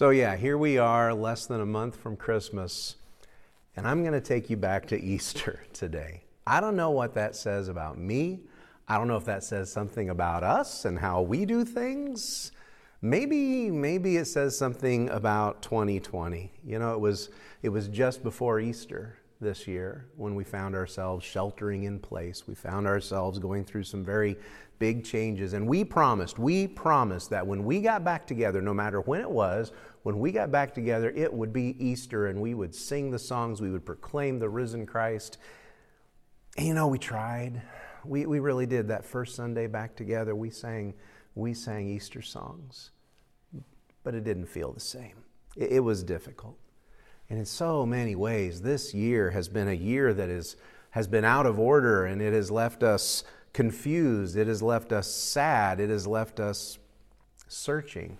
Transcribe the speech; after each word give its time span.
So, 0.00 0.08
yeah, 0.08 0.34
here 0.34 0.56
we 0.56 0.78
are, 0.78 1.12
less 1.12 1.44
than 1.44 1.60
a 1.60 1.66
month 1.66 1.94
from 1.94 2.16
Christmas, 2.16 2.96
and 3.76 3.86
I'm 3.86 4.00
going 4.00 4.14
to 4.14 4.20
take 4.22 4.48
you 4.48 4.56
back 4.56 4.86
to 4.86 4.98
Easter 4.98 5.60
today. 5.74 6.22
I 6.46 6.62
don't 6.62 6.74
know 6.74 6.88
what 6.88 7.12
that 7.16 7.36
says 7.36 7.68
about 7.68 7.98
me. 7.98 8.40
I 8.88 8.96
don't 8.96 9.08
know 9.08 9.18
if 9.18 9.26
that 9.26 9.44
says 9.44 9.70
something 9.70 10.08
about 10.08 10.42
us 10.42 10.86
and 10.86 10.98
how 10.98 11.20
we 11.20 11.44
do 11.44 11.66
things. 11.66 12.50
Maybe, 13.02 13.70
maybe 13.70 14.16
it 14.16 14.24
says 14.24 14.56
something 14.56 15.10
about 15.10 15.60
2020. 15.60 16.50
You 16.64 16.78
know, 16.78 16.94
it 16.94 17.00
was, 17.00 17.28
it 17.60 17.68
was 17.68 17.86
just 17.88 18.22
before 18.22 18.58
Easter 18.58 19.18
this 19.40 19.66
year 19.66 20.06
when 20.16 20.34
we 20.34 20.44
found 20.44 20.74
ourselves 20.74 21.24
sheltering 21.24 21.84
in 21.84 21.98
place. 21.98 22.46
We 22.46 22.54
found 22.54 22.86
ourselves 22.86 23.38
going 23.38 23.64
through 23.64 23.84
some 23.84 24.04
very 24.04 24.36
big 24.78 25.04
changes. 25.04 25.52
And 25.52 25.66
we 25.66 25.84
promised, 25.84 26.38
we 26.38 26.66
promised 26.66 27.30
that 27.30 27.46
when 27.46 27.64
we 27.64 27.80
got 27.80 28.04
back 28.04 28.26
together, 28.26 28.60
no 28.60 28.74
matter 28.74 29.00
when 29.00 29.20
it 29.20 29.30
was, 29.30 29.72
when 30.02 30.18
we 30.18 30.32
got 30.32 30.50
back 30.50 30.74
together, 30.74 31.10
it 31.10 31.32
would 31.32 31.52
be 31.52 31.76
Easter 31.84 32.28
and 32.28 32.40
we 32.40 32.54
would 32.54 32.74
sing 32.74 33.10
the 33.10 33.18
songs, 33.18 33.60
we 33.60 33.70
would 33.70 33.84
proclaim 33.84 34.38
the 34.38 34.48
risen 34.48 34.86
Christ. 34.86 35.38
And 36.56 36.66
you 36.66 36.74
know, 36.74 36.88
we 36.88 36.98
tried. 36.98 37.62
We, 38.04 38.26
we 38.26 38.40
really 38.40 38.66
did. 38.66 38.88
That 38.88 39.04
first 39.04 39.34
Sunday 39.34 39.66
back 39.66 39.96
together, 39.96 40.34
we 40.34 40.50
sang, 40.50 40.94
we 41.34 41.54
sang 41.54 41.88
Easter 41.88 42.22
songs. 42.22 42.90
But 44.02 44.14
it 44.14 44.24
didn't 44.24 44.46
feel 44.46 44.72
the 44.72 44.80
same. 44.80 45.16
It, 45.56 45.72
it 45.72 45.80
was 45.80 46.02
difficult. 46.02 46.56
And 47.30 47.38
in 47.38 47.46
so 47.46 47.86
many 47.86 48.16
ways, 48.16 48.60
this 48.60 48.92
year 48.92 49.30
has 49.30 49.48
been 49.48 49.68
a 49.68 49.72
year 49.72 50.12
that 50.12 50.28
is, 50.28 50.56
has 50.90 51.06
been 51.06 51.24
out 51.24 51.46
of 51.46 51.60
order 51.60 52.04
and 52.04 52.20
it 52.20 52.32
has 52.32 52.50
left 52.50 52.82
us 52.82 53.22
confused. 53.52 54.36
It 54.36 54.48
has 54.48 54.60
left 54.60 54.92
us 54.92 55.08
sad. 55.08 55.78
It 55.78 55.90
has 55.90 56.08
left 56.08 56.40
us 56.40 56.78
searching. 57.46 58.18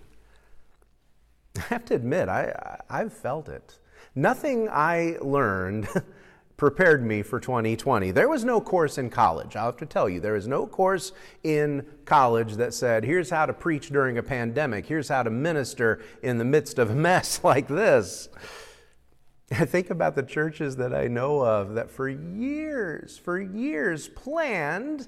I 1.57 1.61
have 1.63 1.83
to 1.85 1.93
admit, 1.95 2.29
I, 2.29 2.79
I've 2.89 3.11
felt 3.11 3.49
it. 3.49 3.79
Nothing 4.15 4.69
I 4.71 5.17
learned 5.21 5.89
prepared 6.57 7.05
me 7.05 7.21
for 7.21 7.39
2020. 7.39 8.11
There 8.11 8.29
was 8.29 8.45
no 8.45 8.61
course 8.61 8.97
in 8.97 9.09
college. 9.09 9.57
I'll 9.57 9.65
have 9.65 9.77
to 9.77 9.85
tell 9.85 10.07
you, 10.07 10.21
there 10.21 10.37
is 10.37 10.47
no 10.47 10.65
course 10.65 11.11
in 11.43 11.85
college 12.05 12.53
that 12.53 12.73
said, 12.73 13.03
here's 13.03 13.29
how 13.29 13.45
to 13.45 13.53
preach 13.53 13.89
during 13.89 14.19
a 14.19 14.23
pandemic, 14.23 14.85
here's 14.85 15.09
how 15.09 15.23
to 15.23 15.29
minister 15.29 16.01
in 16.23 16.37
the 16.37 16.45
midst 16.45 16.79
of 16.79 16.91
a 16.91 16.95
mess 17.09 17.43
like 17.43 17.67
this. 17.67 18.29
I 19.51 19.65
think 19.65 19.89
about 19.89 20.15
the 20.15 20.23
churches 20.23 20.77
that 20.77 20.93
I 20.93 21.07
know 21.07 21.41
of 21.41 21.73
that 21.75 21.91
for 21.91 22.07
years, 22.09 23.17
for 23.17 23.39
years 23.39 24.07
planned 24.07 25.07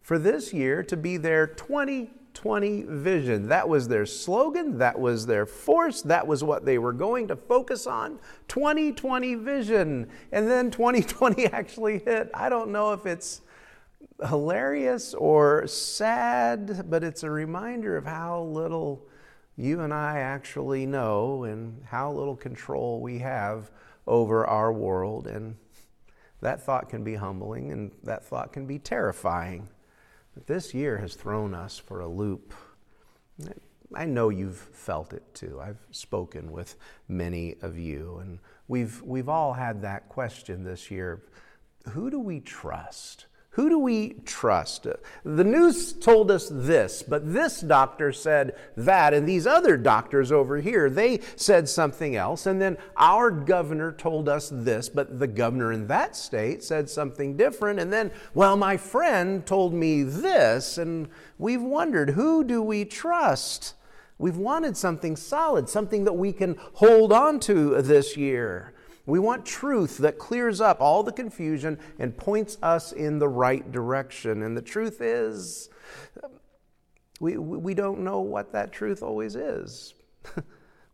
for 0.00 0.18
this 0.18 0.52
year 0.52 0.82
to 0.84 0.96
be 0.96 1.16
their 1.16 1.46
2020 1.46 2.82
vision. 2.84 3.48
That 3.48 3.68
was 3.68 3.88
their 3.88 4.06
slogan, 4.06 4.78
that 4.78 4.98
was 4.98 5.26
their 5.26 5.44
force, 5.44 6.02
that 6.02 6.26
was 6.26 6.44
what 6.44 6.64
they 6.64 6.78
were 6.78 6.92
going 6.92 7.28
to 7.28 7.36
focus 7.36 7.86
on 7.86 8.18
2020 8.46 9.34
vision. 9.34 10.08
And 10.32 10.48
then 10.48 10.70
2020 10.70 11.46
actually 11.52 11.98
hit. 11.98 12.30
I 12.32 12.48
don't 12.48 12.70
know 12.70 12.92
if 12.92 13.06
it's 13.06 13.42
hilarious 14.26 15.14
or 15.14 15.66
sad, 15.66 16.88
but 16.88 17.04
it's 17.04 17.22
a 17.22 17.30
reminder 17.30 17.96
of 17.96 18.04
how 18.04 18.42
little 18.42 19.06
you 19.58 19.80
and 19.80 19.92
I 19.92 20.20
actually 20.20 20.86
know 20.86 21.42
and 21.42 21.82
how 21.84 22.12
little 22.12 22.36
control 22.36 23.00
we 23.00 23.18
have 23.18 23.72
over 24.06 24.46
our 24.46 24.72
world. 24.72 25.26
And 25.26 25.56
that 26.40 26.62
thought 26.62 26.88
can 26.88 27.02
be 27.02 27.16
humbling 27.16 27.72
and 27.72 27.90
that 28.04 28.24
thought 28.24 28.52
can 28.52 28.66
be 28.66 28.78
terrifying. 28.78 29.68
But 30.32 30.46
this 30.46 30.72
year 30.72 30.98
has 30.98 31.14
thrown 31.14 31.54
us 31.54 31.76
for 31.76 32.00
a 32.00 32.08
loop. 32.08 32.54
I 33.92 34.04
know 34.04 34.28
you've 34.28 34.58
felt 34.58 35.12
it 35.12 35.34
too. 35.34 35.58
I've 35.60 35.84
spoken 35.90 36.52
with 36.52 36.76
many 37.08 37.56
of 37.60 37.78
you, 37.78 38.18
and 38.18 38.38
we've, 38.68 39.00
we've 39.02 39.28
all 39.28 39.54
had 39.54 39.82
that 39.82 40.08
question 40.08 40.62
this 40.62 40.90
year 40.90 41.22
who 41.92 42.10
do 42.10 42.20
we 42.20 42.40
trust? 42.40 43.26
Who 43.58 43.68
do 43.68 43.80
we 43.80 44.10
trust? 44.24 44.86
The 45.24 45.42
news 45.42 45.92
told 45.92 46.30
us 46.30 46.48
this, 46.48 47.02
but 47.02 47.32
this 47.32 47.60
doctor 47.60 48.12
said 48.12 48.54
that, 48.76 49.12
and 49.12 49.28
these 49.28 49.48
other 49.48 49.76
doctors 49.76 50.30
over 50.30 50.58
here, 50.58 50.88
they 50.88 51.18
said 51.34 51.68
something 51.68 52.14
else. 52.14 52.46
And 52.46 52.62
then 52.62 52.78
our 52.96 53.32
governor 53.32 53.90
told 53.90 54.28
us 54.28 54.48
this, 54.54 54.88
but 54.88 55.18
the 55.18 55.26
governor 55.26 55.72
in 55.72 55.88
that 55.88 56.14
state 56.14 56.62
said 56.62 56.88
something 56.88 57.36
different. 57.36 57.80
And 57.80 57.92
then, 57.92 58.12
well, 58.32 58.56
my 58.56 58.76
friend 58.76 59.44
told 59.44 59.74
me 59.74 60.04
this, 60.04 60.78
and 60.78 61.08
we've 61.36 61.60
wondered 61.60 62.10
who 62.10 62.44
do 62.44 62.62
we 62.62 62.84
trust? 62.84 63.74
We've 64.18 64.36
wanted 64.36 64.76
something 64.76 65.16
solid, 65.16 65.68
something 65.68 66.04
that 66.04 66.12
we 66.12 66.32
can 66.32 66.54
hold 66.74 67.12
on 67.12 67.40
to 67.40 67.82
this 67.82 68.16
year. 68.16 68.72
We 69.08 69.18
want 69.18 69.46
truth 69.46 69.96
that 69.98 70.18
clears 70.18 70.60
up 70.60 70.82
all 70.82 71.02
the 71.02 71.12
confusion 71.12 71.78
and 71.98 72.14
points 72.14 72.58
us 72.62 72.92
in 72.92 73.18
the 73.18 73.28
right 73.28 73.72
direction. 73.72 74.42
And 74.42 74.54
the 74.54 74.60
truth 74.60 75.00
is, 75.00 75.70
we, 77.18 77.38
we 77.38 77.72
don't 77.72 78.00
know 78.00 78.20
what 78.20 78.52
that 78.52 78.70
truth 78.70 79.02
always 79.02 79.34
is. 79.34 79.94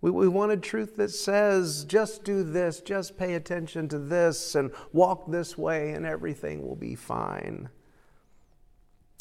we, 0.00 0.12
we 0.12 0.28
wanted 0.28 0.62
truth 0.62 0.94
that 0.94 1.08
says, 1.08 1.84
just 1.84 2.22
do 2.22 2.44
this, 2.44 2.80
just 2.80 3.18
pay 3.18 3.34
attention 3.34 3.88
to 3.88 3.98
this, 3.98 4.54
and 4.54 4.70
walk 4.92 5.28
this 5.28 5.58
way, 5.58 5.90
and 5.90 6.06
everything 6.06 6.64
will 6.64 6.76
be 6.76 6.94
fine. 6.94 7.68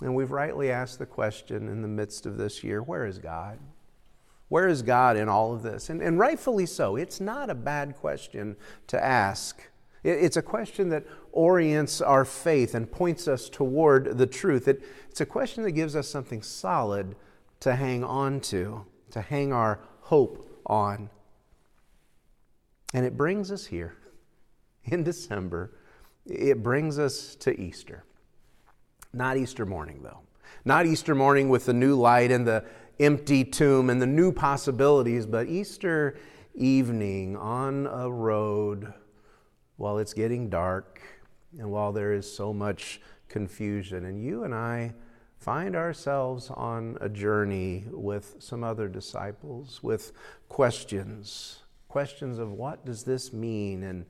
And 0.04 0.14
we've 0.14 0.30
rightly 0.30 0.70
asked 0.70 1.00
the 1.00 1.08
question 1.08 1.68
in 1.68 1.82
the 1.82 1.88
midst 1.88 2.28
of 2.28 2.38
this 2.38 2.64
year 2.64 2.84
where 2.84 3.08
is 3.08 3.18
God? 3.18 3.58
Where 4.50 4.68
is 4.68 4.82
God 4.82 5.18
in 5.18 5.30
all 5.30 5.54
of 5.54 5.64
this? 5.64 5.90
And, 5.90 6.02
and 6.02 6.20
rightfully 6.20 6.66
so. 6.66 6.96
It's 6.96 7.20
not 7.20 7.50
a 7.50 7.56
bad 7.56 7.96
question 7.96 8.56
to 8.88 9.04
ask. 9.04 9.62
It, 10.04 10.20
it's 10.24 10.38
a 10.38 10.42
question 10.42 10.90
that 10.90 11.06
orients 11.32 12.02
our 12.02 12.26
faith 12.26 12.76
and 12.76 12.92
points 12.92 13.28
us 13.28 13.50
toward 13.50 14.18
the 14.18 14.28
truth. 14.28 14.68
It, 14.68 14.84
it's 15.10 15.22
a 15.22 15.26
question 15.26 15.64
that 15.64 15.72
gives 15.72 15.96
us 15.96 16.08
something 16.08 16.42
solid 16.42 17.16
to 17.62 17.76
hang 17.76 18.04
on 18.04 18.42
to, 18.42 18.86
to 19.12 19.22
hang 19.22 19.54
our 19.54 19.80
hope 20.02 20.62
on. 20.66 21.10
And 22.94 23.06
it 23.06 23.18
brings 23.18 23.52
us 23.52 23.66
here 23.66 23.96
in 24.84 25.04
December. 25.04 25.72
It 26.26 26.62
brings 26.62 27.00
us 27.00 27.36
to 27.38 27.60
Easter. 27.60 28.04
Not 29.14 29.38
Easter 29.38 29.66
morning, 29.66 30.02
though. 30.04 30.20
Not 30.66 30.86
Easter 30.86 31.16
morning 31.16 31.50
with 31.50 31.66
the 31.66 31.74
new 31.74 31.96
light 31.96 32.32
and 32.32 32.46
the 32.46 32.66
empty 33.00 33.44
tomb 33.44 33.90
and 33.90 34.02
the 34.02 34.08
new 34.08 34.32
possibilities, 34.32 35.26
but 35.26 35.48
Easter 35.48 36.18
evening 36.56 37.36
on 37.36 37.88
a 37.88 38.12
road 38.12 38.94
while 39.78 39.98
it's 39.98 40.14
getting 40.14 40.50
dark 40.50 41.02
and 41.58 41.70
while 41.70 41.92
there 41.92 42.14
is 42.14 42.32
so 42.32 42.54
much 42.54 43.02
confusion. 43.28 44.06
And 44.06 44.24
you 44.24 44.44
and 44.44 44.54
I 44.54 44.94
find 45.38 45.76
ourselves 45.76 46.50
on 46.52 46.98
a 47.02 47.10
journey 47.10 47.86
with 47.92 48.36
some 48.40 48.64
other 48.64 48.88
disciples 48.88 49.82
with 49.84 50.14
questions 50.48 51.64
questions 51.94 52.40
of 52.40 52.52
what 52.52 52.84
does 52.88 53.04
this 53.04 53.32
mean 53.32 53.84
and 53.84 54.04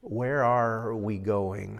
where 0.00 0.42
are 0.42 0.96
we 0.96 1.18
going? 1.18 1.78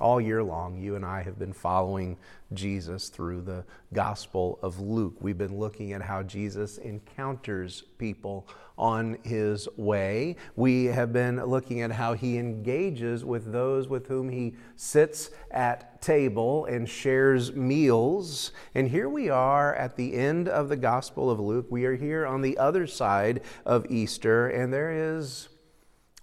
All 0.00 0.18
year 0.18 0.42
long, 0.42 0.78
you 0.78 0.96
and 0.96 1.04
I 1.04 1.22
have 1.22 1.38
been 1.38 1.52
following 1.52 2.16
Jesus 2.54 3.10
through 3.10 3.42
the 3.42 3.62
Gospel 3.92 4.58
of 4.62 4.80
Luke. 4.80 5.16
We've 5.20 5.36
been 5.36 5.58
looking 5.58 5.92
at 5.92 6.00
how 6.00 6.22
Jesus 6.22 6.78
encounters 6.78 7.82
people 7.98 8.48
on 8.78 9.18
his 9.22 9.68
way. 9.76 10.36
We 10.56 10.86
have 10.86 11.12
been 11.12 11.44
looking 11.44 11.82
at 11.82 11.92
how 11.92 12.14
he 12.14 12.38
engages 12.38 13.22
with 13.22 13.52
those 13.52 13.86
with 13.86 14.06
whom 14.06 14.30
he 14.30 14.54
sits 14.76 15.30
at 15.50 16.00
table 16.00 16.64
and 16.64 16.88
shares 16.88 17.52
meals. 17.52 18.52
And 18.74 18.88
here 18.88 19.10
we 19.10 19.28
are 19.28 19.74
at 19.74 19.96
the 19.96 20.14
end 20.14 20.48
of 20.48 20.70
the 20.70 20.76
Gospel 20.76 21.30
of 21.30 21.38
Luke. 21.38 21.66
We 21.68 21.84
are 21.84 21.96
here 21.96 22.26
on 22.26 22.40
the 22.40 22.56
other 22.56 22.86
side 22.86 23.42
of 23.66 23.84
Easter, 23.90 24.48
and 24.48 24.72
there 24.72 25.18
is 25.18 25.50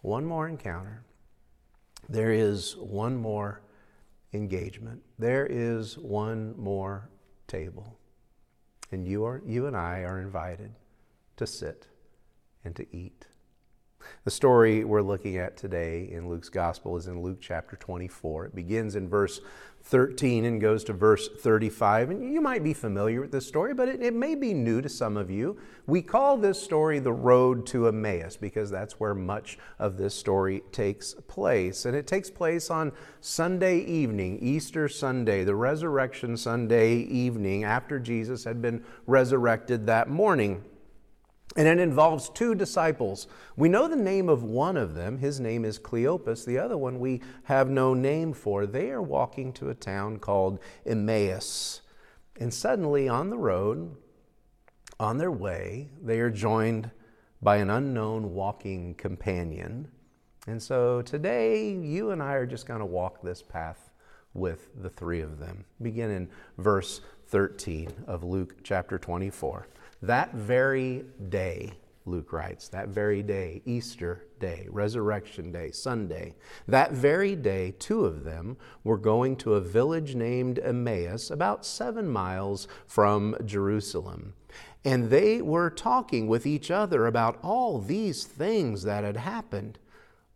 one 0.01 0.25
more 0.25 0.47
encounter 0.47 1.03
there 2.09 2.31
is 2.31 2.75
one 2.77 3.15
more 3.15 3.61
engagement. 4.33 5.01
There 5.19 5.45
is 5.45 5.97
one 5.97 6.55
more 6.57 7.09
table. 7.47 7.97
And 8.91 9.07
you, 9.07 9.23
are, 9.25 9.41
you 9.45 9.67
and 9.67 9.77
I 9.77 9.99
are 9.99 10.19
invited 10.19 10.71
to 11.37 11.45
sit 11.45 11.87
and 12.65 12.75
to 12.75 12.85
eat. 12.95 13.27
The 14.23 14.31
story 14.31 14.83
we're 14.83 15.01
looking 15.01 15.37
at 15.37 15.55
today 15.55 16.09
in 16.11 16.29
Luke's 16.29 16.49
gospel 16.49 16.97
is 16.97 17.07
in 17.07 17.21
Luke 17.21 17.39
chapter 17.41 17.75
24. 17.75 18.47
It 18.47 18.55
begins 18.55 18.95
in 18.95 19.07
verse 19.07 19.41
13 19.89 20.45
and 20.45 20.61
goes 20.61 20.83
to 20.83 20.93
verse 20.93 21.27
35. 21.27 22.11
And 22.11 22.31
you 22.31 22.41
might 22.41 22.63
be 22.63 22.73
familiar 22.73 23.21
with 23.21 23.31
this 23.31 23.47
story, 23.47 23.73
but 23.73 23.89
it, 23.89 24.03
it, 24.03 24.13
may 24.13 24.35
be 24.35 24.53
new 24.53 24.81
to 24.81 24.89
some 24.89 25.17
of 25.17 25.31
you. 25.31 25.57
We 25.87 26.03
call 26.03 26.37
this 26.37 26.61
story 26.61 26.99
the 26.99 27.11
road 27.11 27.65
to 27.67 27.87
Emmaus 27.87 28.37
because 28.37 28.69
that's 28.69 28.99
where 28.99 29.15
much 29.15 29.57
of 29.79 29.97
this 29.97 30.13
story 30.13 30.61
takes 30.71 31.15
place. 31.27 31.85
And 31.85 31.95
it 31.95 32.05
takes 32.05 32.29
place 32.29 32.69
on 32.69 32.91
Sunday 33.19 33.79
evening, 33.79 34.37
Easter 34.41 34.87
Sunday, 34.87 35.43
the 35.43 35.55
resurrection 35.55 36.37
Sunday 36.37 36.97
evening 36.97 37.63
after 37.63 37.99
Jesus 37.99 38.43
had 38.43 38.61
been 38.61 38.83
resurrected 39.07 39.87
that 39.87 40.07
morning. 40.07 40.63
And 41.57 41.67
it 41.67 41.79
involves 41.79 42.29
two 42.29 42.53
disciples. 42.53 43.27
We 43.57 43.69
know 43.69 43.87
the 43.87 43.95
name 43.95 44.29
of 44.29 44.43
one 44.43 44.77
of 44.77 44.93
them. 44.93 45.17
His 45.17 45.39
name 45.39 45.65
is 45.65 45.79
Cleopas. 45.79 46.45
The 46.45 46.59
other 46.59 46.77
one 46.77 46.99
we 46.99 47.21
have 47.43 47.69
no 47.69 47.93
name 47.93 48.33
for. 48.33 48.65
They 48.65 48.91
are 48.91 49.01
walking 49.01 49.51
to 49.53 49.69
a 49.69 49.75
town 49.75 50.19
called 50.19 50.59
Emmaus. 50.85 51.81
And 52.39 52.53
suddenly 52.53 53.09
on 53.09 53.29
the 53.29 53.37
road, 53.37 53.95
on 54.99 55.17
their 55.17 55.31
way, 55.31 55.89
they 56.01 56.19
are 56.19 56.29
joined 56.29 56.91
by 57.41 57.57
an 57.57 57.69
unknown 57.69 58.33
walking 58.33 58.93
companion. 58.95 59.89
And 60.47 60.61
so 60.61 61.01
today, 61.01 61.71
you 61.71 62.11
and 62.11 62.21
I 62.21 62.33
are 62.33 62.45
just 62.45 62.65
going 62.65 62.79
to 62.79 62.85
walk 62.85 63.21
this 63.21 63.41
path 63.41 63.91
with 64.33 64.69
the 64.81 64.89
three 64.89 65.21
of 65.21 65.39
them. 65.39 65.65
Begin 65.81 66.11
in 66.11 66.29
verse 66.57 67.01
13 67.27 67.91
of 68.07 68.23
Luke 68.23 68.55
chapter 68.63 68.97
24. 68.97 69.67
That 70.01 70.33
very 70.33 71.03
day, 71.29 71.73
Luke 72.05 72.31
writes, 72.31 72.69
that 72.69 72.89
very 72.89 73.21
day, 73.21 73.61
Easter 73.65 74.25
day, 74.39 74.65
Resurrection 74.69 75.51
day, 75.51 75.71
Sunday, 75.71 76.35
that 76.67 76.93
very 76.93 77.35
day, 77.35 77.75
two 77.77 78.05
of 78.05 78.23
them 78.23 78.57
were 78.83 78.97
going 78.97 79.35
to 79.37 79.55
a 79.55 79.61
village 79.61 80.15
named 80.15 80.57
Emmaus, 80.59 81.29
about 81.29 81.65
seven 81.65 82.07
miles 82.07 82.67
from 82.87 83.35
Jerusalem. 83.45 84.33
And 84.85 85.09
they 85.09 85.41
were 85.41 85.69
talking 85.69 86.27
with 86.27 86.45
each 86.45 86.71
other 86.71 87.05
about 87.05 87.37
all 87.43 87.79
these 87.79 88.23
things 88.23 88.83
that 88.83 89.03
had 89.03 89.17
happened. 89.17 89.77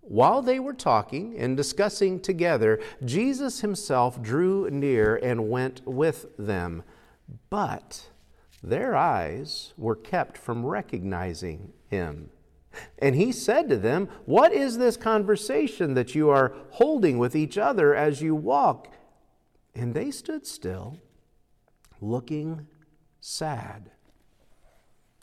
While 0.01 0.41
they 0.41 0.59
were 0.59 0.73
talking 0.73 1.37
and 1.37 1.55
discussing 1.55 2.19
together, 2.19 2.81
Jesus 3.05 3.61
himself 3.61 4.21
drew 4.21 4.69
near 4.69 5.15
and 5.15 5.49
went 5.49 5.87
with 5.87 6.35
them. 6.37 6.83
But 7.49 8.09
their 8.63 8.95
eyes 8.95 9.73
were 9.77 9.95
kept 9.95 10.37
from 10.37 10.65
recognizing 10.65 11.73
him. 11.89 12.29
And 12.97 13.15
he 13.15 13.31
said 13.31 13.69
to 13.69 13.77
them, 13.77 14.07
What 14.25 14.53
is 14.53 14.77
this 14.77 14.97
conversation 14.97 15.93
that 15.93 16.15
you 16.15 16.29
are 16.29 16.55
holding 16.71 17.17
with 17.17 17.35
each 17.35 17.57
other 17.57 17.93
as 17.93 18.21
you 18.21 18.33
walk? 18.33 18.87
And 19.75 19.93
they 19.93 20.09
stood 20.11 20.47
still, 20.47 20.97
looking 21.99 22.67
sad. 23.19 23.91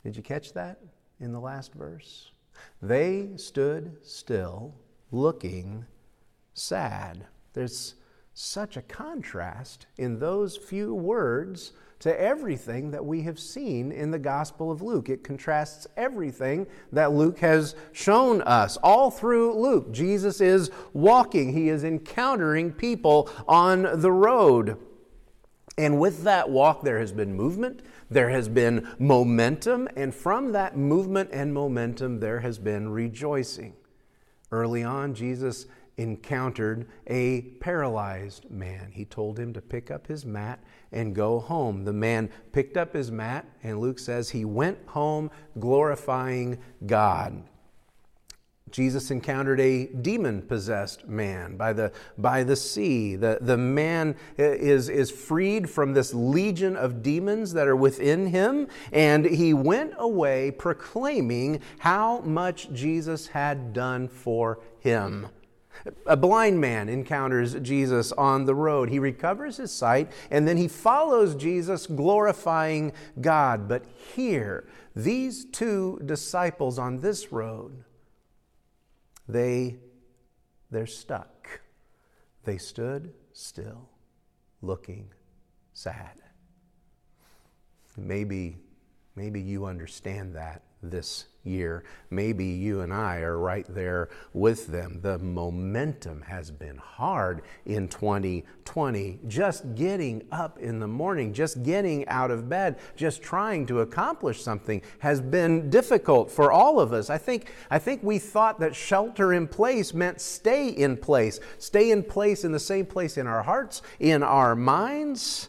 Did 0.04 0.16
you 0.16 0.22
catch 0.22 0.52
that 0.52 0.80
in 1.18 1.32
the 1.32 1.40
last 1.40 1.74
verse? 1.74 2.30
They 2.82 3.30
stood 3.36 3.96
still, 4.02 4.74
looking 5.10 5.86
sad. 6.54 7.26
There's 7.52 7.94
such 8.34 8.76
a 8.76 8.82
contrast 8.82 9.86
in 9.96 10.18
those 10.18 10.56
few 10.56 10.94
words 10.94 11.72
to 12.00 12.20
everything 12.20 12.90
that 12.90 13.04
we 13.04 13.22
have 13.22 13.38
seen 13.38 13.92
in 13.92 14.10
the 14.10 14.18
Gospel 14.18 14.70
of 14.70 14.82
Luke. 14.82 15.08
It 15.08 15.22
contrasts 15.22 15.86
everything 15.96 16.66
that 16.92 17.12
Luke 17.12 17.38
has 17.38 17.74
shown 17.92 18.42
us. 18.42 18.76
All 18.78 19.10
through 19.10 19.54
Luke, 19.54 19.92
Jesus 19.92 20.40
is 20.40 20.70
walking, 20.92 21.52
he 21.52 21.68
is 21.68 21.84
encountering 21.84 22.72
people 22.72 23.30
on 23.46 24.00
the 24.00 24.12
road. 24.12 24.78
And 25.76 26.00
with 26.00 26.24
that 26.24 26.50
walk, 26.50 26.82
there 26.82 26.98
has 26.98 27.12
been 27.12 27.34
movement, 27.34 27.82
there 28.10 28.30
has 28.30 28.48
been 28.48 28.88
momentum, 28.98 29.88
and 29.96 30.14
from 30.14 30.52
that 30.52 30.76
movement 30.76 31.30
and 31.32 31.54
momentum, 31.54 32.20
there 32.20 32.40
has 32.40 32.58
been 32.58 32.90
rejoicing. 32.90 33.74
Early 34.52 34.82
on, 34.82 35.14
Jesus 35.14 35.66
encountered 36.00 36.88
a 37.06 37.42
paralyzed 37.60 38.50
man. 38.50 38.90
He 38.92 39.04
told 39.04 39.38
him 39.38 39.52
to 39.52 39.60
pick 39.60 39.90
up 39.90 40.06
his 40.06 40.24
mat 40.24 40.58
and 40.92 41.14
go 41.14 41.38
home. 41.38 41.84
The 41.84 41.92
man 41.92 42.30
picked 42.52 42.76
up 42.76 42.94
his 42.94 43.10
mat, 43.10 43.46
and 43.62 43.78
Luke 43.78 43.98
says 43.98 44.30
he 44.30 44.44
went 44.44 44.78
home 44.86 45.30
glorifying 45.58 46.58
God. 46.86 47.42
Jesus 48.70 49.10
encountered 49.10 49.60
a 49.60 49.86
demon 49.86 50.42
possessed 50.42 51.06
man 51.06 51.56
by 51.56 51.72
the, 51.72 51.92
by 52.16 52.44
the 52.44 52.54
sea. 52.54 53.16
The, 53.16 53.38
the 53.40 53.56
man 53.56 54.14
is, 54.38 54.88
is 54.88 55.10
freed 55.10 55.68
from 55.68 55.92
this 55.92 56.14
legion 56.14 56.76
of 56.76 57.02
demons 57.02 57.52
that 57.52 57.66
are 57.66 57.76
within 57.76 58.28
him, 58.28 58.68
and 58.92 59.26
he 59.26 59.52
went 59.52 59.94
away 59.98 60.52
proclaiming 60.52 61.60
how 61.80 62.20
much 62.20 62.72
Jesus 62.72 63.26
had 63.26 63.72
done 63.72 64.08
for 64.08 64.60
him. 64.78 65.26
A 66.06 66.16
blind 66.16 66.60
man 66.60 66.88
encounters 66.88 67.54
Jesus 67.54 68.12
on 68.12 68.44
the 68.44 68.54
road. 68.54 68.90
He 68.90 68.98
recovers 68.98 69.56
his 69.56 69.72
sight 69.72 70.10
and 70.30 70.46
then 70.46 70.56
he 70.56 70.68
follows 70.68 71.34
Jesus, 71.34 71.86
glorifying 71.86 72.92
God. 73.20 73.68
But 73.68 73.84
here, 74.14 74.68
these 74.94 75.44
two 75.44 76.00
disciples 76.04 76.78
on 76.78 77.00
this 77.00 77.32
road, 77.32 77.84
they 79.28 79.78
they're 80.70 80.86
stuck. 80.86 81.60
They 82.44 82.58
stood 82.58 83.12
still, 83.32 83.88
looking 84.62 85.10
sad. 85.72 86.14
Maybe 87.96 88.58
maybe 89.16 89.40
you 89.40 89.66
understand 89.66 90.36
that 90.36 90.62
this 90.82 91.26
year. 91.44 91.84
Maybe 92.10 92.44
you 92.44 92.80
and 92.80 92.92
I 92.92 93.18
are 93.18 93.38
right 93.38 93.66
there 93.68 94.08
with 94.32 94.66
them. 94.66 95.00
The 95.02 95.18
momentum 95.18 96.22
has 96.22 96.50
been 96.50 96.76
hard 96.76 97.42
in 97.64 97.88
2020. 97.88 99.20
Just 99.26 99.74
getting 99.74 100.22
up 100.30 100.58
in 100.58 100.80
the 100.80 100.88
morning, 100.88 101.32
just 101.32 101.62
getting 101.62 102.06
out 102.08 102.30
of 102.30 102.48
bed, 102.48 102.78
just 102.96 103.22
trying 103.22 103.66
to 103.66 103.80
accomplish 103.80 104.42
something 104.42 104.82
has 105.00 105.20
been 105.20 105.70
difficult 105.70 106.30
for 106.30 106.52
all 106.52 106.80
of 106.80 106.92
us. 106.92 107.10
I 107.10 107.18
think, 107.18 107.52
I 107.70 107.78
think 107.78 108.02
we 108.02 108.18
thought 108.18 108.60
that 108.60 108.74
shelter 108.74 109.32
in 109.32 109.48
place 109.48 109.94
meant 109.94 110.20
stay 110.20 110.68
in 110.68 110.96
place, 110.96 111.40
stay 111.58 111.90
in 111.90 112.02
place 112.02 112.44
in 112.44 112.52
the 112.52 112.60
same 112.60 112.86
place 112.86 113.16
in 113.16 113.26
our 113.26 113.42
hearts, 113.42 113.82
in 113.98 114.22
our 114.22 114.54
minds. 114.54 115.48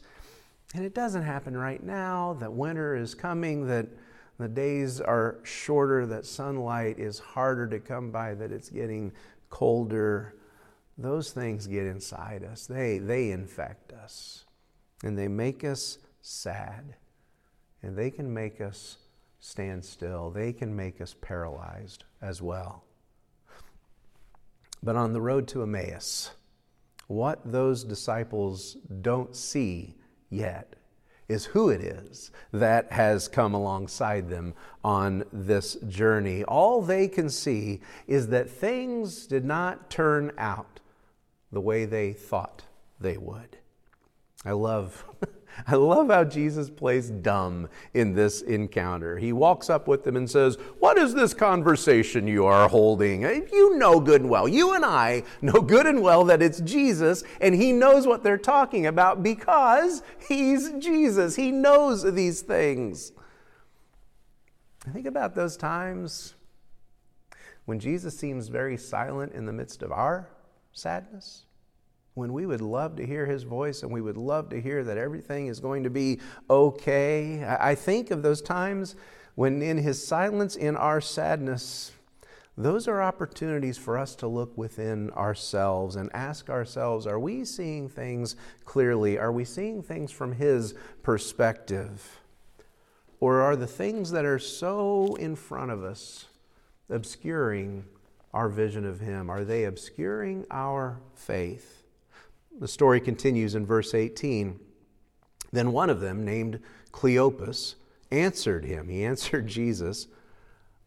And 0.73 0.85
it 0.85 0.95
doesn't 0.95 1.23
happen 1.23 1.57
right 1.57 1.83
now, 1.83 2.37
that 2.39 2.53
winter 2.53 2.95
is 2.95 3.13
coming, 3.13 3.67
that 3.67 3.87
the 4.41 4.47
days 4.47 4.99
are 5.01 5.39
shorter, 5.43 6.05
that 6.07 6.25
sunlight 6.25 6.99
is 6.99 7.19
harder 7.19 7.67
to 7.67 7.79
come 7.79 8.11
by, 8.11 8.33
that 8.35 8.51
it's 8.51 8.69
getting 8.69 9.11
colder. 9.49 10.35
Those 10.97 11.31
things 11.31 11.67
get 11.67 11.85
inside 11.85 12.43
us. 12.43 12.67
They, 12.67 12.97
they 12.97 13.31
infect 13.31 13.93
us. 13.93 14.45
And 15.03 15.17
they 15.17 15.27
make 15.27 15.63
us 15.63 15.97
sad. 16.21 16.95
And 17.83 17.97
they 17.97 18.11
can 18.11 18.31
make 18.33 18.61
us 18.61 18.97
stand 19.39 19.83
still. 19.83 20.29
They 20.29 20.53
can 20.53 20.75
make 20.75 21.01
us 21.01 21.15
paralyzed 21.19 22.03
as 22.21 22.41
well. 22.41 22.83
But 24.83 24.95
on 24.95 25.13
the 25.13 25.21
road 25.21 25.47
to 25.49 25.63
Emmaus, 25.63 26.31
what 27.07 27.39
those 27.43 27.83
disciples 27.83 28.77
don't 29.01 29.35
see 29.35 29.95
yet 30.29 30.75
is 31.31 31.45
who 31.45 31.69
it 31.69 31.81
is 31.81 32.31
that 32.51 32.91
has 32.91 33.27
come 33.27 33.53
alongside 33.53 34.29
them 34.29 34.53
on 34.83 35.23
this 35.31 35.75
journey. 35.87 36.43
All 36.43 36.81
they 36.81 37.07
can 37.07 37.29
see 37.29 37.81
is 38.07 38.27
that 38.27 38.49
things 38.49 39.25
did 39.27 39.45
not 39.45 39.89
turn 39.89 40.31
out 40.37 40.79
the 41.51 41.61
way 41.61 41.85
they 41.85 42.13
thought 42.13 42.63
they 42.99 43.17
would. 43.17 43.57
I 44.45 44.51
love 44.51 45.05
I 45.67 45.75
love 45.75 46.09
how 46.09 46.23
Jesus 46.23 46.69
plays 46.69 47.09
dumb 47.09 47.69
in 47.93 48.13
this 48.13 48.41
encounter. 48.41 49.17
He 49.17 49.33
walks 49.33 49.69
up 49.69 49.87
with 49.87 50.03
them 50.03 50.15
and 50.15 50.29
says, 50.29 50.55
What 50.79 50.97
is 50.97 51.13
this 51.13 51.33
conversation 51.33 52.27
you 52.27 52.45
are 52.45 52.67
holding? 52.67 53.25
Eh, 53.25 53.41
you 53.51 53.77
know 53.77 53.99
good 53.99 54.21
and 54.21 54.29
well, 54.29 54.47
you 54.47 54.73
and 54.73 54.85
I 54.85 55.23
know 55.41 55.61
good 55.61 55.85
and 55.85 56.01
well 56.01 56.23
that 56.25 56.41
it's 56.41 56.61
Jesus, 56.61 57.23
and 57.39 57.55
he 57.55 57.71
knows 57.71 58.07
what 58.07 58.23
they're 58.23 58.37
talking 58.37 58.85
about 58.85 59.23
because 59.23 60.01
he's 60.27 60.71
Jesus. 60.79 61.35
He 61.35 61.51
knows 61.51 62.03
these 62.13 62.41
things. 62.41 63.11
Think 64.91 65.05
about 65.05 65.35
those 65.35 65.57
times 65.57 66.33
when 67.65 67.79
Jesus 67.79 68.17
seems 68.17 68.47
very 68.47 68.77
silent 68.77 69.33
in 69.33 69.45
the 69.45 69.53
midst 69.53 69.83
of 69.83 69.91
our 69.91 70.27
sadness 70.73 71.45
when 72.13 72.33
we 72.33 72.45
would 72.45 72.61
love 72.61 72.95
to 72.97 73.05
hear 73.05 73.25
his 73.25 73.43
voice 73.43 73.83
and 73.83 73.91
we 73.91 74.01
would 74.01 74.17
love 74.17 74.49
to 74.49 74.61
hear 74.61 74.83
that 74.83 74.97
everything 74.97 75.47
is 75.47 75.59
going 75.59 75.83
to 75.83 75.89
be 75.89 76.19
okay. 76.49 77.43
I 77.43 77.75
think 77.75 78.11
of 78.11 78.21
those 78.21 78.41
times 78.41 78.95
when, 79.35 79.61
in 79.61 79.77
his 79.77 80.05
silence, 80.05 80.55
in 80.55 80.75
our 80.75 80.99
sadness, 80.99 81.91
those 82.57 82.87
are 82.87 83.01
opportunities 83.01 83.77
for 83.77 83.97
us 83.97 84.13
to 84.15 84.27
look 84.27 84.57
within 84.57 85.09
ourselves 85.11 85.95
and 85.95 86.09
ask 86.13 86.49
ourselves 86.49 87.07
are 87.07 87.19
we 87.19 87.45
seeing 87.45 87.87
things 87.87 88.35
clearly? 88.65 89.17
Are 89.17 89.31
we 89.31 89.45
seeing 89.45 89.81
things 89.81 90.11
from 90.11 90.33
his 90.33 90.75
perspective? 91.01 92.19
Or 93.21 93.41
are 93.41 93.55
the 93.55 93.67
things 93.67 94.11
that 94.11 94.25
are 94.25 94.39
so 94.39 95.15
in 95.15 95.35
front 95.35 95.71
of 95.71 95.83
us 95.83 96.25
obscuring 96.89 97.85
our 98.33 98.49
vision 98.49 98.85
of 98.85 98.99
him? 98.99 99.29
Are 99.29 99.45
they 99.45 99.63
obscuring 99.63 100.45
our 100.51 100.99
faith? 101.15 101.80
The 102.59 102.67
story 102.67 102.99
continues 102.99 103.55
in 103.55 103.65
verse 103.65 103.93
18. 103.93 104.59
Then 105.51 105.71
one 105.71 105.89
of 105.89 105.99
them, 105.99 106.23
named 106.23 106.59
Cleopas, 106.91 107.75
answered 108.11 108.65
him. 108.65 108.87
He 108.89 109.03
answered 109.05 109.47
Jesus, 109.47 110.07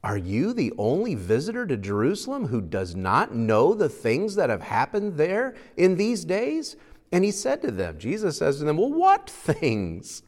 Are 0.02 0.18
you 0.18 0.52
the 0.52 0.73
only 0.78 1.14
visitor 1.14 1.66
to 1.66 1.76
Jerusalem 1.76 2.47
who 2.47 2.61
does 2.61 2.94
not 2.94 3.35
know 3.35 3.75
the 3.75 3.88
things 3.88 4.35
that 4.37 4.50
have 4.50 4.62
happened 4.62 5.16
there 5.16 5.54
in 5.76 5.97
these 5.97 6.25
days? 6.25 6.76
And 7.12 7.25
he 7.25 7.30
said 7.30 7.62
to 7.62 7.71
them, 7.71 7.99
Jesus 7.99 8.38
says 8.38 8.59
to 8.59 8.64
them, 8.64 8.76
Well, 8.76 8.92
what 8.92 9.28
things? 9.28 10.23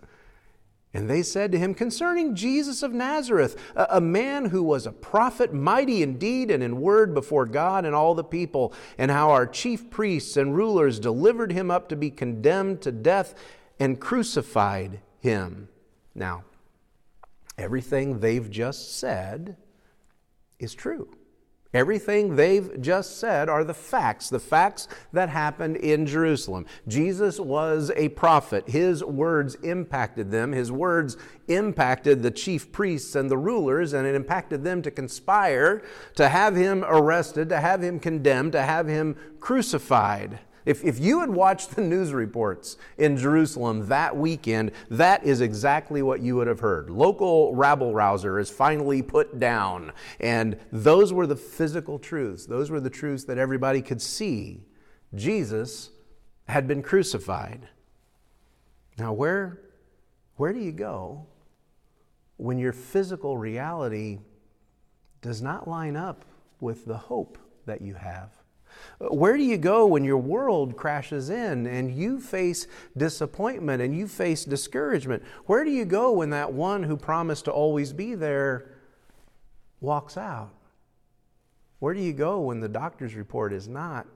And 0.97 1.11
they 1.11 1.23
said 1.23 1.53
to 1.53 1.59
him, 1.59 1.75
Concerning 1.75 2.35
Jesus 2.35 2.83
of 2.83 2.95
Nazareth, 2.95 3.55
a, 3.77 4.01
man 4.01 4.47
who 4.47 4.63
was 4.63 4.87
a 4.87 4.93
prophet, 4.93 5.53
mighty 5.53 6.03
in 6.03 6.17
deed 6.17 6.51
and 6.51 6.63
in 6.63 6.81
word 6.81 7.13
before 7.13 7.45
God 7.45 7.85
and 7.85 7.95
all 7.95 8.15
the 8.15 8.25
people, 8.25 8.73
and 8.97 9.11
how 9.11 9.31
our 9.31 9.47
chief 9.47 9.91
priests 9.91 10.39
and 10.39 10.57
rulers 10.57 10.99
delivered 10.99 11.53
him 11.53 11.71
up 11.71 11.91
to 11.91 11.97
be 11.97 12.11
condemned 12.11 12.81
to 12.81 12.93
death 12.93 13.35
and 13.79 14.01
crucified 14.01 15.03
him. 15.21 15.69
Now, 16.15 16.45
everything 17.59 18.21
they've 18.21 18.51
just 18.51 18.97
said 18.97 19.59
is 20.59 20.75
true. 20.75 21.15
Everything 21.77 22.37
they've 22.37 22.81
just 22.81 23.19
said 23.19 23.51
are 23.51 23.63
the 23.63 23.75
facts, 23.75 24.31
the 24.31 24.41
facts 24.41 24.89
that 25.13 25.29
happened 25.29 25.77
in 25.77 26.07
Jerusalem. 26.07 26.65
Jesus 26.89 27.39
was 27.39 27.93
a 27.97 28.09
prophet. 28.09 28.67
His 28.67 29.05
words 29.05 29.57
impacted 29.57 30.31
them. 30.31 30.53
His 30.53 30.73
words 30.73 31.19
impacted 31.49 32.23
the 32.23 32.31
chief 32.31 32.73
priests 32.73 33.15
and 33.15 33.31
the 33.31 33.37
rulers, 33.37 33.93
and 33.93 34.07
it 34.07 34.15
impacted 34.15 34.65
them 34.65 34.81
to 34.81 34.91
conspire 34.91 35.83
to 36.15 36.31
have 36.31 36.57
him 36.57 36.83
arrested, 36.83 37.51
to 37.51 37.61
have 37.61 37.83
him 37.83 38.01
condemned, 38.01 38.53
to 38.53 38.63
have 38.63 38.87
him 38.87 39.15
crucified. 39.39 40.39
If, 40.67 40.85
if 40.85 40.99
you 40.99 41.21
had 41.21 41.31
watched 41.31 41.77
the 41.77 41.81
news 41.81 42.13
reports 42.13 42.77
in 42.99 43.17
Jerusalem 43.17 43.87
that 43.87 44.17
weekend, 44.17 44.73
that 44.91 45.25
is 45.25 45.41
exactly 45.41 46.03
what 46.03 46.21
you 46.21 46.35
would 46.35 46.49
have 46.49 46.59
heard. 46.59 46.91
Local 46.91 47.55
rabble 47.55 47.95
rouser 47.95 48.41
is 48.41 48.51
finally 48.51 49.01
put 49.01 49.39
down. 49.39 49.93
And 50.19 50.59
those 50.73 51.13
were 51.13 51.29
the 51.29 51.37
physical 51.37 52.01
truths. 52.01 52.47
Those 52.47 52.69
were 52.69 52.81
the 52.81 52.91
truths 52.91 53.25
that 53.25 53.39
everybody 53.39 53.81
could 53.81 54.03
see. 54.03 54.65
Jesus 55.15 55.91
had 56.49 56.67
been 56.67 56.83
crucified. 56.83 57.69
Now, 58.99 59.13
where, 59.13 59.61
where 60.35 60.53
do 60.53 60.59
you 60.59 60.73
go 60.73 61.27
when 62.39 62.59
your 62.59 62.73
physical 62.73 63.39
reality 63.39 64.19
does 65.23 65.41
not 65.41 65.69
line 65.69 65.97
up 65.97 66.25
with 66.59 66.87
the 66.87 66.97
hope 66.97 67.39
that 67.67 67.83
you 67.83 67.95
have? 67.95 68.36
Where 68.99 69.37
do 69.37 69.43
you 69.43 69.59
go 69.59 69.87
when 69.87 70.05
your 70.05 70.19
world 70.19 70.77
crashes 70.77 71.31
in 71.31 71.67
and 71.67 71.95
you 71.95 72.21
face 72.21 72.67
disappointment 72.97 73.83
and 73.83 73.97
you 73.97 74.09
face 74.09 74.45
discouragement? 74.45 75.23
Where 75.47 75.65
do 75.65 75.71
you 75.71 75.85
go 75.85 76.13
when 76.13 76.31
that 76.31 76.53
one 76.53 76.83
who 76.83 76.97
promised 76.97 77.45
to 77.47 77.53
always 77.53 77.93
be 77.93 78.15
there 78.15 78.73
walks 79.81 80.17
out? 80.17 80.51
Where 81.79 81.95
do 81.95 82.01
you 82.01 82.13
go 82.13 82.41
when 82.41 82.61
the 82.61 82.69
doctor's 82.69 83.15
report 83.15 83.53
is 83.53 83.69
not 83.69 84.07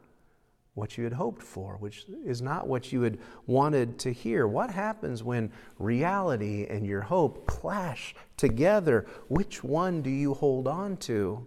what 0.74 0.96
you 0.96 1.04
had 1.04 1.12
hoped 1.12 1.42
for, 1.42 1.76
which 1.76 2.06
is 2.24 2.40
not 2.40 2.66
what 2.66 2.90
you 2.90 3.02
had 3.02 3.18
wanted 3.46 3.98
to 3.98 4.12
hear? 4.12 4.46
What 4.46 4.70
happens 4.70 5.22
when 5.22 5.52
reality 5.78 6.66
and 6.68 6.86
your 6.86 7.02
hope 7.02 7.46
clash 7.46 8.14
together? 8.38 9.06
Which 9.28 9.62
one 9.62 10.00
do 10.00 10.10
you 10.10 10.32
hold 10.32 10.66
on 10.66 10.96
to? 10.98 11.46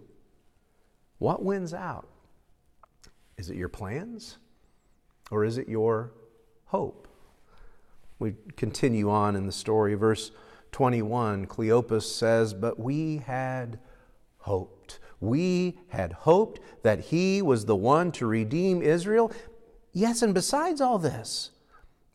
What 1.18 1.42
wins 1.42 1.74
out? 1.74 2.08
Is 3.36 3.50
it 3.50 3.56
your 3.56 3.68
plans 3.68 4.38
or 5.30 5.44
is 5.44 5.58
it 5.58 5.68
your 5.68 6.12
hope? 6.66 7.08
We 8.18 8.34
continue 8.56 9.10
on 9.10 9.36
in 9.36 9.46
the 9.46 9.52
story. 9.52 9.94
Verse 9.94 10.30
21 10.72 11.46
Cleopas 11.46 12.02
says, 12.02 12.54
But 12.54 12.78
we 12.78 13.18
had 13.18 13.78
hoped. 14.38 14.98
We 15.20 15.78
had 15.88 16.12
hoped 16.12 16.60
that 16.82 17.00
he 17.00 17.40
was 17.42 17.64
the 17.64 17.76
one 17.76 18.12
to 18.12 18.26
redeem 18.26 18.82
Israel. 18.82 19.32
Yes, 19.92 20.22
and 20.22 20.34
besides 20.34 20.80
all 20.80 20.98
this, 20.98 21.50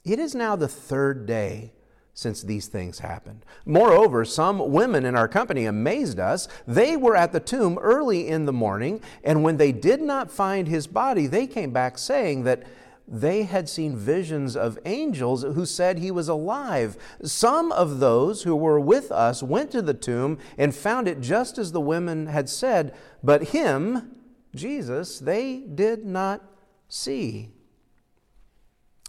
it 0.04 0.20
is 0.20 0.36
now 0.36 0.56
the 0.56 0.68
third 0.68 1.26
day 1.26 1.74
since 2.20 2.42
these 2.42 2.68
things 2.68 3.00
happened. 3.00 3.46
Moreover, 3.66 4.26
some 4.26 4.72
women 4.72 5.06
in 5.06 5.16
our 5.16 5.30
company 5.30 5.66
amazed 5.66 6.20
us. 6.20 6.50
They 6.68 6.98
were 6.98 7.16
at 7.16 7.32
the 7.32 7.40
tomb 7.40 7.78
early 7.80 8.28
in 8.28 8.46
the 8.46 8.54
morning, 8.54 9.02
and 9.24 9.42
when 9.42 9.56
they 9.56 9.72
did 9.72 10.02
not 10.02 10.30
find 10.30 10.68
his 10.68 10.86
body, 10.86 11.28
they 11.28 11.48
came 11.48 11.72
back 11.72 11.98
saying 11.98 12.44
that 12.44 12.64
they 13.08 13.44
had 13.44 13.70
seen 13.70 13.96
visions 13.96 14.56
of 14.58 14.78
angels 14.86 15.44
who 15.44 15.66
said 15.66 15.98
he 15.98 16.12
was 16.12 16.28
alive. 16.28 16.98
Some 17.24 17.72
of 17.72 18.00
those 18.00 18.44
who 18.44 18.56
were 18.56 18.80
with 18.80 19.12
us 19.12 19.42
went 19.42 19.72
to 19.72 19.82
the 19.82 19.94
tomb 19.94 20.38
and 20.58 20.76
found 20.76 21.08
it 21.08 21.22
just 21.22 21.58
as 21.58 21.72
the 21.72 21.82
women 21.82 22.28
had 22.28 22.50
said, 22.50 22.94
but 23.24 23.50
him, 23.50 24.16
Jesus, 24.54 25.20
they 25.20 25.60
did 25.60 26.06
not 26.06 26.44
see. 26.90 27.50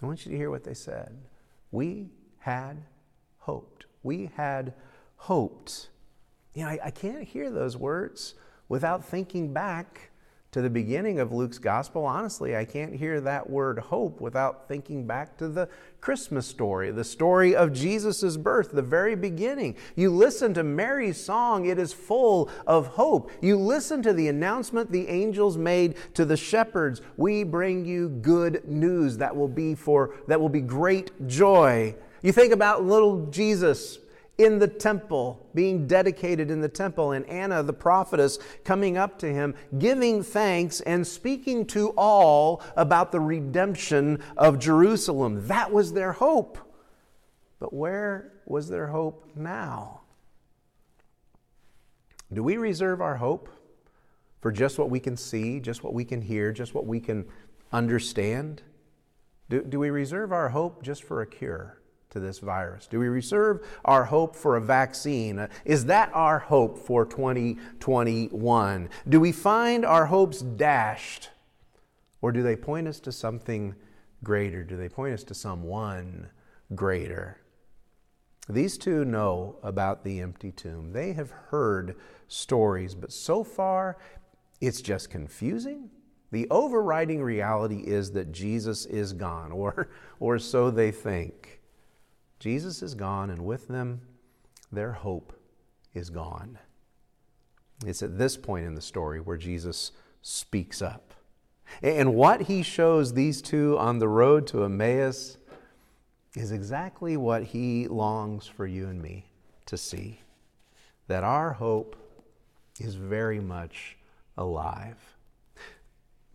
I 0.00 0.06
want 0.06 0.24
you 0.24 0.30
to 0.30 0.38
hear 0.38 0.50
what 0.50 0.64
they 0.64 0.74
said. 0.74 1.18
We 1.72 2.08
had 2.38 2.84
hoped. 3.40 3.86
We 4.02 4.30
had 4.36 4.72
hoped. 5.16 5.88
You 6.54 6.62
know, 6.62 6.68
I, 6.68 6.78
I 6.84 6.90
can't 6.90 7.24
hear 7.24 7.50
those 7.50 7.76
words 7.76 8.34
without 8.68 9.04
thinking 9.04 9.52
back 9.52 10.10
to 10.52 10.60
the 10.60 10.70
beginning 10.70 11.20
of 11.20 11.32
Luke's 11.32 11.58
gospel, 11.58 12.04
honestly, 12.04 12.56
I 12.56 12.64
can't 12.64 12.92
hear 12.92 13.20
that 13.20 13.48
word 13.48 13.78
hope 13.78 14.20
without 14.20 14.66
thinking 14.66 15.06
back 15.06 15.36
to 15.38 15.46
the 15.46 15.68
Christmas 16.00 16.44
story, 16.44 16.90
the 16.90 17.04
story 17.04 17.54
of 17.54 17.72
Jesus' 17.72 18.36
birth, 18.36 18.72
the 18.72 18.82
very 18.82 19.14
beginning. 19.14 19.76
You 19.94 20.10
listen 20.10 20.52
to 20.54 20.64
Mary's 20.64 21.22
song, 21.22 21.66
it 21.66 21.78
is 21.78 21.92
full 21.92 22.50
of 22.66 22.88
hope. 22.88 23.30
You 23.40 23.56
listen 23.56 24.02
to 24.02 24.12
the 24.12 24.26
announcement 24.26 24.90
the 24.90 25.08
angels 25.08 25.56
made 25.56 25.94
to 26.14 26.24
the 26.24 26.36
shepherds, 26.36 27.00
we 27.16 27.44
bring 27.44 27.84
you 27.84 28.08
good 28.08 28.68
news 28.68 29.18
that 29.18 29.36
will 29.36 29.48
be 29.48 29.76
for 29.76 30.16
that 30.26 30.40
will 30.40 30.48
be 30.48 30.60
great 30.60 31.28
joy. 31.28 31.94
You 32.22 32.32
think 32.32 32.52
about 32.52 32.84
little 32.84 33.26
Jesus 33.26 33.98
in 34.40 34.58
the 34.58 34.68
temple, 34.68 35.46
being 35.54 35.86
dedicated 35.86 36.50
in 36.50 36.62
the 36.62 36.68
temple, 36.68 37.12
and 37.12 37.26
Anna 37.26 37.62
the 37.62 37.74
prophetess 37.74 38.38
coming 38.64 38.96
up 38.96 39.18
to 39.18 39.30
him, 39.30 39.54
giving 39.78 40.22
thanks 40.22 40.80
and 40.80 41.06
speaking 41.06 41.66
to 41.66 41.90
all 41.90 42.62
about 42.74 43.12
the 43.12 43.20
redemption 43.20 44.22
of 44.38 44.58
Jerusalem. 44.58 45.46
That 45.46 45.70
was 45.72 45.92
their 45.92 46.12
hope. 46.12 46.58
But 47.58 47.74
where 47.74 48.32
was 48.46 48.68
their 48.68 48.86
hope 48.86 49.30
now? 49.36 50.00
Do 52.32 52.42
we 52.42 52.56
reserve 52.56 53.02
our 53.02 53.16
hope 53.16 53.50
for 54.40 54.50
just 54.50 54.78
what 54.78 54.88
we 54.88 55.00
can 55.00 55.18
see, 55.18 55.60
just 55.60 55.84
what 55.84 55.92
we 55.92 56.04
can 56.04 56.22
hear, 56.22 56.50
just 56.50 56.74
what 56.74 56.86
we 56.86 57.00
can 57.00 57.26
understand? 57.72 58.62
Do, 59.50 59.62
do 59.62 59.78
we 59.78 59.90
reserve 59.90 60.32
our 60.32 60.48
hope 60.48 60.82
just 60.82 61.02
for 61.02 61.20
a 61.20 61.26
cure? 61.26 61.79
To 62.10 62.20
this 62.20 62.38
virus? 62.38 62.86
Do 62.86 62.98
we 62.98 63.08
reserve 63.08 63.66
our 63.84 64.04
hope 64.04 64.36
for 64.36 64.56
a 64.56 64.60
vaccine? 64.60 65.48
Is 65.64 65.86
that 65.86 66.10
our 66.14 66.38
hope 66.38 66.78
for 66.78 67.04
2021? 67.04 68.88
Do 69.08 69.20
we 69.20 69.32
find 69.32 69.84
our 69.84 70.06
hopes 70.06 70.40
dashed? 70.40 71.30
Or 72.22 72.32
do 72.32 72.42
they 72.42 72.56
point 72.56 72.86
us 72.86 73.00
to 73.00 73.12
something 73.12 73.74
greater? 74.22 74.62
Do 74.62 74.76
they 74.76 74.88
point 74.88 75.14
us 75.14 75.24
to 75.24 75.34
someone 75.34 76.28
greater? 76.74 77.38
These 78.48 78.78
two 78.78 79.04
know 79.04 79.56
about 79.62 80.04
the 80.04 80.20
empty 80.20 80.50
tomb. 80.50 80.92
They 80.92 81.12
have 81.12 81.30
heard 81.30 81.96
stories, 82.28 82.94
but 82.94 83.12
so 83.12 83.44
far 83.44 83.96
it's 84.60 84.82
just 84.82 85.10
confusing. 85.10 85.90
The 86.32 86.46
overriding 86.50 87.22
reality 87.22 87.78
is 87.78 88.12
that 88.12 88.32
Jesus 88.32 88.86
is 88.86 89.12
gone, 89.12 89.52
or, 89.52 89.88
or 90.18 90.38
so 90.38 90.70
they 90.70 90.90
think. 90.90 91.59
Jesus 92.40 92.82
is 92.82 92.94
gone, 92.94 93.30
and 93.30 93.44
with 93.44 93.68
them, 93.68 94.00
their 94.72 94.92
hope 94.92 95.38
is 95.94 96.10
gone. 96.10 96.58
It's 97.86 98.02
at 98.02 98.18
this 98.18 98.36
point 98.36 98.66
in 98.66 98.74
the 98.74 98.82
story 98.82 99.20
where 99.20 99.36
Jesus 99.36 99.92
speaks 100.22 100.82
up. 100.82 101.14
And 101.82 102.14
what 102.14 102.42
he 102.42 102.62
shows 102.62 103.14
these 103.14 103.40
two 103.40 103.78
on 103.78 103.98
the 103.98 104.08
road 104.08 104.46
to 104.48 104.64
Emmaus 104.64 105.38
is 106.34 106.50
exactly 106.50 107.16
what 107.16 107.44
he 107.44 107.86
longs 107.86 108.46
for 108.46 108.66
you 108.66 108.88
and 108.88 109.00
me 109.00 109.30
to 109.66 109.76
see 109.76 110.20
that 111.08 111.24
our 111.24 111.54
hope 111.54 111.96
is 112.78 112.94
very 112.94 113.40
much 113.40 113.96
alive. 114.38 114.96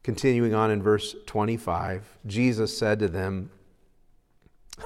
Continuing 0.04 0.54
on 0.54 0.70
in 0.70 0.84
verse 0.84 1.16
25, 1.26 2.18
Jesus 2.26 2.78
said 2.78 3.00
to 3.00 3.08
them, 3.08 3.50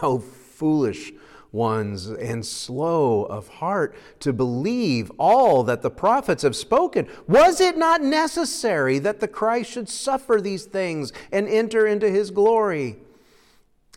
Oh, 0.01 0.19
foolish 0.59 1.13
ones 1.51 2.07
and 2.07 2.45
slow 2.45 3.23
of 3.23 3.47
heart 3.47 3.95
to 4.19 4.33
believe 4.33 5.11
all 5.17 5.63
that 5.63 5.81
the 5.81 5.89
prophets 5.89 6.43
have 6.43 6.55
spoken. 6.55 7.07
Was 7.27 7.59
it 7.59 7.77
not 7.77 8.01
necessary 8.01 8.99
that 8.99 9.19
the 9.19 9.27
Christ 9.27 9.71
should 9.71 9.89
suffer 9.89 10.39
these 10.39 10.65
things 10.65 11.11
and 11.31 11.47
enter 11.47 11.87
into 11.87 12.09
his 12.09 12.29
glory? 12.29 12.97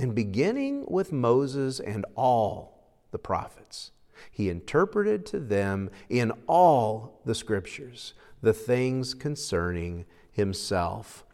And 0.00 0.14
beginning 0.14 0.86
with 0.88 1.12
Moses 1.12 1.78
and 1.80 2.06
all 2.16 2.86
the 3.10 3.18
prophets, 3.18 3.90
He 4.30 4.48
interpreted 4.48 5.26
to 5.26 5.40
them 5.40 5.90
in 6.08 6.32
all 6.46 7.20
the 7.26 7.34
scriptures 7.34 8.14
the 8.40 8.54
things 8.54 9.12
concerning 9.12 10.06
himself. 10.30 11.24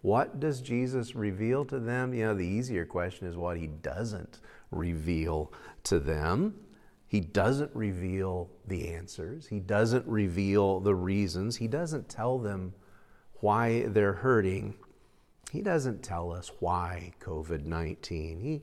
What 0.00 0.40
does 0.40 0.62
Jesus 0.62 1.14
reveal 1.14 1.64
to 1.66 1.78
them? 1.78 2.14
You 2.14 2.26
know, 2.26 2.34
the 2.34 2.46
easier 2.46 2.86
question 2.86 3.26
is 3.26 3.36
what 3.36 3.58
he 3.58 3.66
doesn't 3.66 4.40
reveal 4.70 5.52
to 5.84 5.98
them. 5.98 6.54
He 7.06 7.20
doesn't 7.20 7.74
reveal 7.74 8.50
the 8.66 8.88
answers. 8.88 9.46
He 9.46 9.60
doesn't 9.60 10.06
reveal 10.06 10.80
the 10.80 10.94
reasons. 10.94 11.56
He 11.56 11.66
doesn't 11.66 12.08
tell 12.08 12.38
them 12.38 12.74
why 13.40 13.86
they're 13.86 14.12
hurting. 14.12 14.74
He 15.50 15.62
doesn't 15.62 16.02
tell 16.02 16.32
us 16.32 16.50
why 16.60 17.12
COVID 17.20 17.64
19. 17.64 18.40
He, 18.40 18.62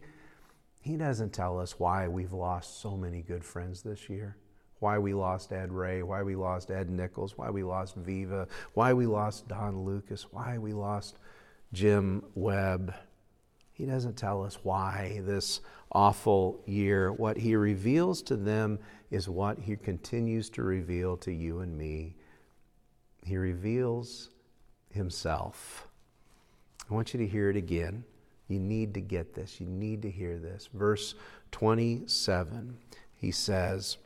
he 0.81 0.97
doesn't 0.97 1.33
tell 1.33 1.59
us 1.59 1.79
why 1.79 2.07
we've 2.07 2.33
lost 2.33 2.81
so 2.81 2.95
many 2.95 3.23
good 3.23 3.43
friends 3.43 3.81
this 3.81 4.07
year, 4.07 4.37
why 4.79 4.99
we 4.99 5.15
lost 5.15 5.51
Ed 5.51 5.71
Ray, 5.71 6.03
why 6.03 6.21
we 6.21 6.35
lost 6.35 6.69
Ed 6.69 6.91
Nichols, 6.91 7.35
why 7.37 7.49
we 7.49 7.63
lost 7.63 7.95
Viva, 7.95 8.47
why 8.75 8.93
we 8.93 9.07
lost 9.07 9.47
Don 9.47 9.83
Lucas, 9.83 10.27
why 10.31 10.59
we 10.59 10.73
lost 10.73 11.17
Jim 11.73 12.23
Webb. 12.35 12.93
He 13.75 13.85
doesn't 13.85 14.15
tell 14.15 14.41
us 14.41 14.59
why 14.63 15.21
this 15.25 15.59
awful 15.91 16.61
year. 16.65 17.11
What 17.11 17.35
he 17.35 17.57
reveals 17.57 18.21
to 18.23 18.37
them 18.37 18.79
is 19.11 19.27
what 19.27 19.59
he 19.59 19.75
continues 19.75 20.49
to 20.51 20.63
reveal 20.63 21.17
to 21.17 21.31
you 21.31 21.59
and 21.59 21.77
me. 21.77 22.15
He 23.21 23.35
reveals 23.35 24.29
himself. 24.91 25.89
I 26.89 26.93
want 26.93 27.13
you 27.13 27.19
to 27.19 27.27
hear 27.27 27.49
it 27.49 27.57
again. 27.57 28.05
You 28.47 28.59
need 28.59 28.93
to 28.93 29.01
get 29.01 29.33
this. 29.33 29.59
You 29.59 29.67
need 29.67 30.01
to 30.03 30.09
hear 30.09 30.37
this. 30.37 30.69
Verse 30.73 31.13
27, 31.51 32.77
he 33.15 33.31
says, 33.31 33.97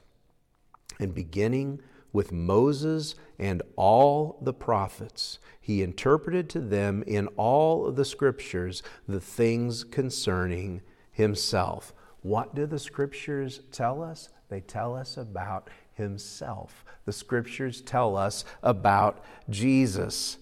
And 1.00 1.14
beginning 1.14 1.80
with 2.12 2.32
Moses 2.32 3.16
and 3.38 3.62
all 3.76 4.40
the 4.42 4.54
prophets, 4.54 5.40
he 5.60 5.82
interpreted 5.82 6.50
to 6.50 6.60
them 6.60 7.04
in 7.06 7.28
all 7.38 7.86
of 7.86 7.96
the 7.96 8.06
scriptures 8.06 8.84
the 9.08 9.20
things 9.20 9.84
concerning 9.84 10.82
himself. 11.12 11.94
What 12.22 12.56
do 12.56 12.66
the 12.66 12.80
scriptures 12.80 13.62
tell 13.72 14.02
us? 14.02 14.30
They 14.50 14.62
tell 14.62 14.96
us 14.96 15.16
about 15.18 15.70
himself. 15.94 16.84
The 17.06 17.14
scriptures 17.14 17.82
tell 17.82 18.18
us 18.18 18.46
about 18.64 19.24
Jesus. 19.50 20.38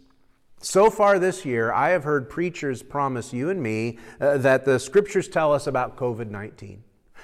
So 0.59 0.89
far 0.89 1.19
this 1.19 1.45
year, 1.45 1.71
I 1.71 1.89
have 1.89 2.03
heard 2.03 2.29
preachers 2.29 2.81
promise 2.81 3.31
you 3.31 3.49
and 3.49 3.61
me 3.61 3.99
uh, 4.19 4.37
that 4.39 4.65
the 4.65 4.79
scriptures 4.79 5.27
tell 5.27 5.53
us 5.53 5.67
about 5.67 5.97
COVID 5.97 6.29
19. 6.29 6.83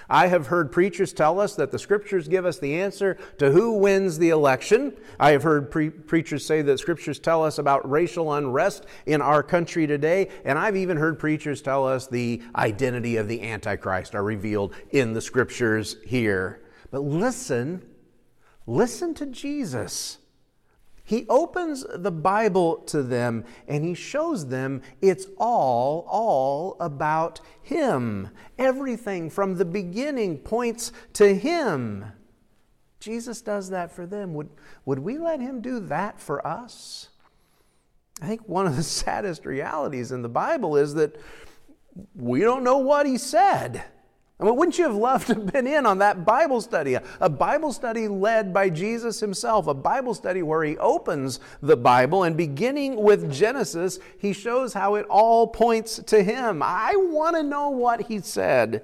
I 0.10 0.27
have 0.27 0.48
heard 0.48 0.72
preachers 0.72 1.13
tell 1.13 1.39
us 1.39 1.55
that 1.55 1.72
the 1.72 1.79
scriptures 1.79 2.27
give 2.27 2.45
us 2.45 2.60
the 2.60 2.75
answer 2.75 3.17
to 3.38 3.51
who 3.51 3.77
wins 3.77 4.17
the 4.17 4.29
election. 4.29 4.93
I 5.19 5.31
have 5.31 5.43
heard 5.43 5.72
pre- 5.72 5.89
preachers 5.89 6.45
say 6.45 6.62
that 6.62 6.79
scriptures 6.79 7.19
tell 7.19 7.43
us 7.43 7.57
about 7.57 7.89
racial 7.89 8.33
unrest 8.33 8.86
in 9.05 9.22
our 9.22 9.43
country 9.43 9.88
today. 9.88 10.29
And 10.45 10.57
I've 10.57 10.75
even 10.75 10.98
heard 10.98 11.19
preachers 11.19 11.62
tell 11.62 11.88
us 11.88 12.07
the 12.07 12.41
identity 12.55 13.17
of 13.17 13.27
the 13.27 13.41
Antichrist 13.41 14.15
are 14.15 14.24
revealed 14.24 14.74
in 14.91 15.13
the 15.13 15.22
scriptures 15.22 15.98
here. 16.05 16.62
But 16.91 17.01
listen, 17.03 17.83
listen 18.67 19.13
to 19.15 19.25
Jesus. 19.25 20.17
He 21.03 21.25
opens 21.27 21.86
the 21.93 22.12
Bible 22.12 22.77
to 22.88 23.03
them 23.03 23.43
and 23.67 23.83
he 23.83 23.93
shows 23.93 24.48
them 24.48 24.81
it's 25.01 25.27
all, 25.38 26.07
all 26.10 26.77
about 26.79 27.41
him. 27.62 28.29
Everything 28.57 29.29
from 29.29 29.55
the 29.55 29.65
beginning 29.65 30.38
points 30.38 30.93
to 31.13 31.36
him. 31.36 32.05
Jesus 33.01 33.41
does 33.41 33.69
that 33.69 33.91
for 33.91 34.05
them. 34.05 34.33
Would, 34.33 34.50
would 34.86 35.00
we 35.00 35.17
let 35.17 35.41
him 35.41 35.60
do 35.60 35.81
that 35.81 36.22
for 36.22 36.45
us? 36.48 37.10
I 38.22 38.27
think 38.27 38.48
one 38.48 38.66
of 38.66 38.77
the 38.77 38.83
saddest 38.83 39.46
realities 39.46 40.13
in 40.13 40.22
the 40.22 40.29
Bible 40.29 40.77
is 40.77 40.94
that 40.94 41.20
we 42.16 42.39
don't 42.39 42.63
know 42.63 42.77
what 42.77 43.05
he 43.05 43.18
said. 43.18 43.83
I 44.44 44.46
mean, 44.48 44.58
wouldn't 44.58 44.77
you 44.77 44.84
have 44.84 44.96
loved 44.96 45.27
to 45.27 45.36
have 45.36 45.53
been 45.53 45.66
in 45.66 45.86
on 45.86 46.00
that 46.00 46.25
Bible 46.25 46.60
study? 46.60 46.98
A 47.22 47.29
Bible 47.29 47.72
study 47.72 48.10
led 48.10 48.53
by 48.53 48.70
Jesus 48.70 49.22
himself, 49.22 49.68
a 49.68 49.74
Bible 49.74 50.14
study 50.14 50.44
where 50.44 50.66
he 50.66 50.77
opens 50.79 51.40
the 51.62 51.77
Bible 51.77 52.24
and 52.24 52.36
beginning 52.36 53.01
with 53.01 53.32
Genesis, 53.32 54.00
he 54.18 54.34
shows 54.34 54.74
how 54.74 54.96
it 54.96 55.06
all 55.10 55.48
points 55.48 55.96
to 56.08 56.22
him. 56.22 56.62
I 56.62 56.94
want 56.98 57.38
to 57.38 57.44
know 57.44 57.70
what 57.70 58.01
he 58.01 58.20
said. 58.20 58.84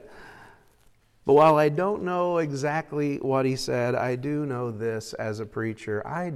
But 1.26 1.34
while 1.34 1.58
I 1.58 1.67
don't 1.67 2.04
know 2.04 2.38
exactly 2.38 3.17
what 3.17 3.45
he 3.45 3.58
said, 3.58 3.95
I 3.95 4.15
do 4.15 4.45
know 4.45 4.72
this 4.72 5.12
as 5.12 5.41
a 5.41 5.45
preacher. 5.45 6.02
I 6.08 6.36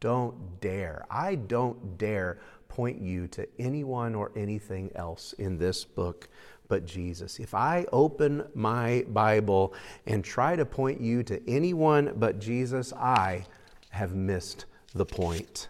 don't 0.00 0.60
dare, 0.60 1.06
I 1.10 1.36
don't 1.36 1.96
dare 1.96 2.40
point 2.68 3.00
you 3.00 3.26
to 3.26 3.48
anyone 3.58 4.14
or 4.14 4.30
anything 4.36 4.92
else 4.94 5.32
in 5.32 5.56
this 5.56 5.84
book 5.84 6.28
but 6.68 6.86
Jesus. 6.86 7.40
If 7.40 7.54
I 7.54 7.86
open 7.92 8.44
my 8.54 9.04
Bible 9.08 9.74
and 10.06 10.24
try 10.24 10.54
to 10.54 10.64
point 10.64 11.00
you 11.00 11.22
to 11.24 11.50
anyone 11.50 12.12
but 12.16 12.38
Jesus, 12.38 12.92
I 12.92 13.46
have 13.90 14.14
missed 14.14 14.66
the 14.94 15.06
point. 15.06 15.68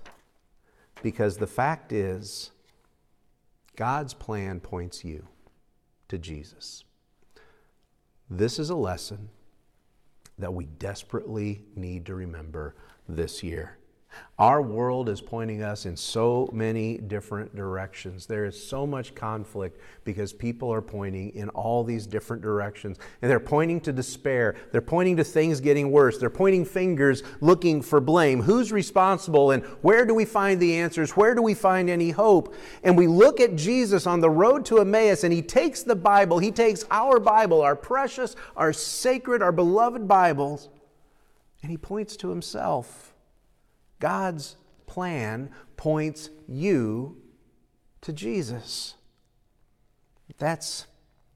Because 1.03 1.37
the 1.37 1.47
fact 1.47 1.93
is, 1.93 2.51
God's 3.77 4.13
plan 4.13 4.59
points 4.59 5.05
you 5.05 5.25
to 6.09 6.19
Jesus. 6.19 6.85
This 8.29 8.59
is 8.59 8.71
a 8.71 8.75
lesson 8.75 9.29
that 10.39 10.53
we 10.53 10.67
desperately 10.67 11.65
need 11.77 12.07
to 12.07 12.15
remember 12.15 12.75
this 13.09 13.43
year. 13.43 13.79
Our 14.39 14.63
world 14.63 15.09
is 15.09 15.21
pointing 15.21 15.65
us 15.65 15.85
in 15.85 15.97
so 15.97 16.49
many 16.53 16.97
different 16.97 17.57
directions. 17.57 18.25
There 18.27 18.45
is 18.45 18.63
so 18.63 18.87
much 18.87 19.13
conflict 19.17 19.81
because 20.05 20.33
people 20.33 20.73
are 20.73 20.81
pointing 20.81 21.31
in 21.31 21.49
all 21.51 21.83
these 21.83 22.07
different 22.07 22.41
directions. 22.41 22.99
And 23.21 23.29
they're 23.29 23.41
pointing 23.41 23.81
to 23.81 23.93
despair. 23.93 24.55
They're 24.71 24.81
pointing 24.81 25.17
to 25.17 25.25
things 25.25 25.61
getting 25.61 25.91
worse. 25.91 26.19
They're 26.19 26.31
pointing 26.31 26.65
fingers 26.67 27.25
looking 27.41 27.83
for 27.83 28.01
blame. 28.01 28.41
Who's 28.41 28.71
responsible 28.71 29.51
and 29.51 29.65
where 29.83 30.07
do 30.07 30.15
we 30.15 30.25
find 30.25 30.61
the 30.61 30.77
answers? 30.77 31.17
Where 31.17 31.35
do 31.35 31.43
we 31.43 31.55
find 31.55 31.91
any 31.91 32.11
hope? 32.11 32.55
And 32.85 32.97
we 32.97 33.09
look 33.09 33.41
at 33.41 33.57
Jesus 33.57 34.07
on 34.07 34.21
the 34.21 34.31
road 34.31 34.65
to 34.67 34.79
Emmaus 34.79 35.25
and 35.25 35.33
he 35.33 35.43
takes 35.43 35.83
the 35.83 35.97
Bible, 35.97 36.39
he 36.39 36.53
takes 36.53 36.85
our 36.93 37.19
Bible, 37.19 37.61
our 37.61 37.75
precious, 37.75 38.37
our 38.57 38.73
sacred, 38.73 39.43
our 39.43 39.51
beloved 39.51 40.07
Bibles, 40.07 40.69
and 41.61 41.73
he 41.73 41.77
points 41.77 42.17
to 42.19 42.29
himself. 42.29 43.15
God's 43.99 44.57
plan 44.87 45.51
points 45.77 46.31
you 46.49 47.17
to 48.03 48.13
Jesus. 48.13 48.95
That's, 50.39 50.87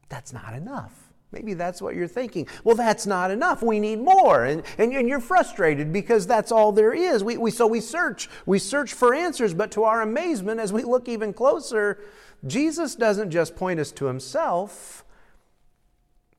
that's 0.08 0.32
not 0.32 0.54
enough. 0.54 1.12
Maybe 1.32 1.54
that's 1.54 1.80
what 1.80 1.94
you're 1.94 2.08
thinking. 2.08 2.46
Well, 2.62 2.76
that's 2.76 3.06
not 3.06 3.30
enough. 3.30 3.62
We 3.62 3.80
need 3.80 4.00
more. 4.00 4.44
And, 4.44 4.62
and, 4.76 4.92
and, 4.92 5.08
you're 5.08 5.18
frustrated 5.18 5.90
because 5.90 6.26
that's 6.26 6.52
all 6.52 6.72
there 6.72 6.92
is. 6.92 7.24
We, 7.24 7.38
we, 7.38 7.50
so 7.50 7.66
we 7.66 7.80
search. 7.80 8.28
We 8.44 8.58
search 8.58 8.92
for 8.92 9.14
answers, 9.14 9.54
but 9.54 9.70
to 9.72 9.84
our 9.84 10.02
amazement, 10.02 10.60
as 10.60 10.74
we 10.74 10.82
look 10.82 11.08
even 11.08 11.32
closer, 11.32 11.98
Jesus 12.46 12.94
doesn't 12.94 13.30
just 13.30 13.56
point 13.56 13.80
us 13.80 13.92
to 13.92 14.06
himself, 14.06 15.04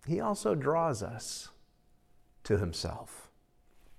he 0.05 0.19
also 0.19 0.53
draws 0.53 1.01
us 1.01 1.49
to 2.43 2.57
himself. 2.57 3.22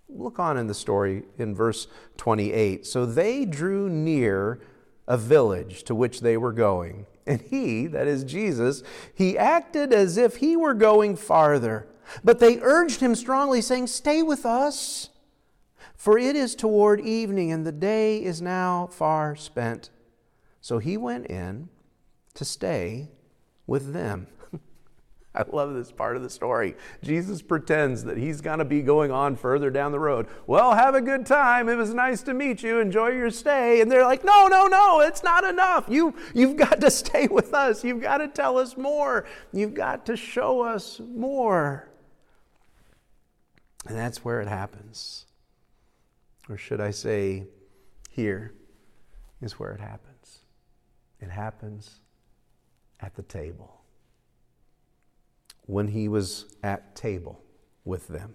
Look 0.08 0.38
on 0.38 0.56
in 0.56 0.66
the 0.66 0.74
story 0.74 1.24
in 1.38 1.54
verse 1.54 1.86
28. 2.16 2.86
So 2.86 3.06
they 3.06 3.44
drew 3.44 3.88
near 3.88 4.60
a 5.06 5.16
village 5.16 5.84
to 5.84 5.94
which 5.94 6.20
they 6.20 6.36
were 6.36 6.52
going. 6.52 7.06
And 7.26 7.40
he, 7.40 7.86
that 7.86 8.06
is 8.06 8.22
Jesus, 8.22 8.82
he 9.14 9.38
acted 9.38 9.92
as 9.92 10.18
if 10.18 10.36
he 10.36 10.56
were 10.56 10.74
going 10.74 11.16
farther. 11.16 11.86
But 12.22 12.38
they 12.38 12.60
urged 12.60 13.00
him 13.00 13.14
strongly, 13.14 13.62
saying, 13.62 13.86
Stay 13.86 14.22
with 14.22 14.44
us, 14.44 15.08
for 15.96 16.18
it 16.18 16.36
is 16.36 16.54
toward 16.54 17.00
evening, 17.00 17.50
and 17.50 17.66
the 17.66 17.72
day 17.72 18.22
is 18.22 18.42
now 18.42 18.88
far 18.88 19.34
spent. 19.36 19.88
So 20.60 20.78
he 20.78 20.98
went 20.98 21.26
in 21.26 21.70
to 22.34 22.44
stay 22.44 23.08
with 23.66 23.94
them. 23.94 24.26
I 25.37 25.44
love 25.51 25.75
this 25.75 25.90
part 25.90 26.16
of 26.16 26.23
the 26.23 26.31
story. 26.31 26.77
Jesus 27.03 27.42
pretends 27.42 28.05
that 28.05 28.16
he's 28.16 28.40
going 28.40 28.61
to 28.61 28.64
be 28.64 28.83
going 28.83 29.11
on 29.11 29.35
further 29.37 29.70
down 29.70 29.92
the 29.92 29.99
road. 29.99 30.29
Well, 30.47 30.75
have 30.75 30.94
a 30.94 31.01
good 31.01 31.27
time. 31.27 31.68
It 31.68 31.75
was 31.75 31.92
nice 31.92 32.23
to 32.23 32.35
meet 32.35 32.62
you. 32.62 32.79
Enjoy 32.79 33.09
your 33.09 33.31
stay. 33.31 33.81
And 33.81 33.90
they're 33.90 34.05
like, 34.05 34.25
no, 34.25 34.47
no, 34.47 34.66
no, 34.66 35.01
it's 35.01 35.25
not 35.25 35.44
enough. 35.44 35.87
You, 35.88 36.14
you've 36.35 36.57
got 36.57 36.81
to 36.81 36.90
stay 36.90 37.27
with 37.27 37.53
us. 37.53 37.83
You've 37.83 38.01
got 38.01 38.18
to 38.18 38.29
tell 38.29 38.59
us 38.59 38.77
more. 38.77 39.27
You've 39.53 39.75
got 39.75 40.07
to 40.07 40.16
show 40.16 40.61
us 40.61 41.01
more. 41.01 41.88
And 43.87 43.97
that's 43.97 44.25
where 44.25 44.40
it 44.40 44.49
happens. 44.49 45.27
Or 46.49 46.57
should 46.57 46.81
I 46.81 46.90
say, 46.90 47.47
here 48.11 48.55
is 49.42 49.59
where 49.59 49.73
it 49.73 49.81
happens. 49.81 50.40
It 51.20 51.31
happens 51.31 52.01
at 53.01 53.14
the 53.16 53.23
table 53.23 53.84
when 55.66 55.88
he 55.88 56.09
was 56.09 56.46
at 56.62 56.94
table 56.94 57.42
with 57.85 58.09
them. 58.09 58.35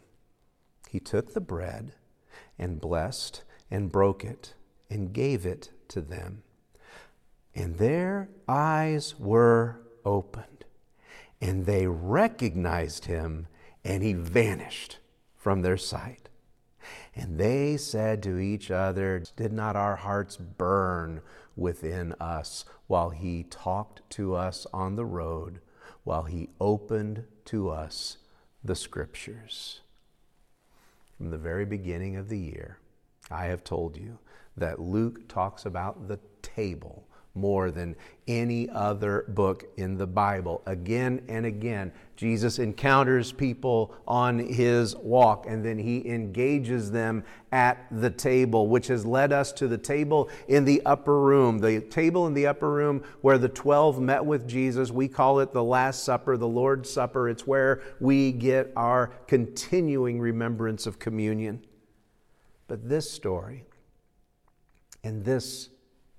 He 0.89 1.00
took 1.00 1.34
the 1.34 1.42
bread 1.42 1.94
and 2.58 2.82
blessed 2.82 3.44
and 3.70 3.92
broke 3.92 4.24
it 4.24 4.54
and 4.89 5.13
gave 5.13 5.46
it 5.46 5.72
to 5.89 6.02
them. 6.02 6.44
And 7.54 7.78
their 7.78 8.30
eyes 8.48 9.15
were 9.20 9.82
opened, 10.06 10.65
and 11.42 11.65
they 11.65 11.88
recognized 11.88 13.06
him, 13.06 13.48
and 13.84 14.04
he 14.04 14.13
vanished 14.13 15.00
from 15.36 15.62
their 15.62 15.78
sight. 15.78 16.30
And 17.15 17.38
they 17.38 17.78
said 17.78 18.24
to 18.24 18.38
each 18.39 18.72
other, 18.72 19.24
Did 19.36 19.52
not 19.52 19.76
our 19.76 19.98
hearts 19.98 20.38
burn 20.38 21.22
within 21.56 22.13
us 22.20 22.65
while 22.88 23.10
he 23.10 23.44
talked 23.44 24.02
to 24.12 24.36
us 24.36 24.65
on 24.74 24.96
the 24.96 25.06
road, 25.06 25.60
while 26.10 26.24
he 26.24 26.50
opened 26.60 27.24
to 27.45 27.69
us 27.69 28.17
the 28.63 28.76
scriptures? 28.76 29.82
From 31.15 31.30
the 31.30 31.38
very 31.38 31.65
beginning 31.65 32.15
of 32.15 32.30
the 32.30 32.39
year, 32.39 32.80
I 33.30 33.45
have 33.45 33.63
told 33.63 33.95
you 33.95 34.17
that 34.58 34.80
Luke 34.80 35.28
talks 35.28 35.67
about 35.67 36.08
the 36.08 36.19
table 36.41 37.08
more 37.39 37.71
than 37.71 37.95
any 38.28 38.69
other 38.69 39.25
book 39.30 39.65
in 39.78 39.97
the 39.97 40.06
Bible. 40.06 40.62
Again 40.67 41.23
and 41.28 41.45
again, 41.45 41.91
Jesus 42.15 42.60
encounters 42.60 43.32
people 43.32 43.95
on 44.08 44.38
his 44.38 44.95
walk 44.97 45.45
and 45.47 45.65
then 45.65 45.80
he 45.80 46.08
engages 46.08 46.91
them 46.91 47.23
at 47.52 47.88
the 47.89 48.10
table, 48.10 48.67
which 48.67 48.88
has 48.88 49.06
led 49.06 49.34
us 49.34 49.52
to 49.54 49.67
the 49.67 49.78
table 49.78 50.30
in 50.47 50.63
the 50.63 50.82
upper 50.86 51.19
room. 51.19 51.58
The 51.58 51.82
table 51.82 52.28
in 52.28 52.36
the 52.36 52.45
upper 52.45 52.69
room 52.69 53.04
where 53.21 53.39
the 53.39 53.49
12 53.49 53.99
met 53.99 54.23
with 54.23 54.47
Jesus. 54.47 54.91
We 54.91 55.08
call 55.08 55.39
it 55.39 55.52
the 55.52 55.63
Last 55.63 56.04
Supper, 56.04 56.38
the 56.38 56.47
Lord's 56.47 56.89
Supper. 56.89 57.30
It's 57.30 57.47
where 57.47 57.82
we 57.99 58.32
get 58.32 58.71
our 58.75 59.08
continuing 59.25 60.19
remembrance 60.19 60.86
of 60.86 60.99
communion. 60.99 61.65
But 62.67 62.88
this 62.88 63.10
story 63.10 63.63
and 65.04 65.25
this 65.25 65.69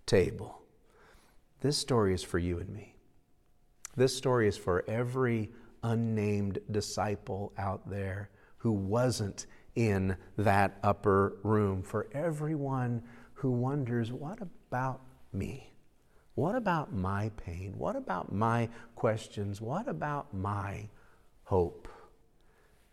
table 0.07 0.60
this 1.61 1.77
story 1.77 2.15
is 2.15 2.23
for 2.23 2.39
you 2.39 2.59
and 2.59 2.69
me. 2.71 2.97
This 3.97 4.17
story 4.17 4.49
is 4.49 4.57
for 4.57 4.85
every 4.89 5.51
unnamed 5.83 6.59
disciple 6.71 7.53
out 7.59 7.89
there 7.89 8.31
who 8.59 8.73
wasn't 8.73 9.47
in 9.75 10.17
that 10.37 10.79
upper 10.83 11.39
room, 11.43 11.83
for 11.83 12.09
everyone 12.13 13.03
who 13.35 13.51
wonders, 13.51 14.13
what 14.13 14.39
about 14.43 15.01
me? 15.33 15.73
What 16.35 16.55
about 16.55 16.93
my 16.93 17.31
pain? 17.37 17.75
What 17.77 17.97
about 17.97 18.33
my 18.33 18.69
questions? 18.95 19.61
What 19.61 19.89
about 19.89 20.33
my 20.35 20.89
hope? 21.45 21.89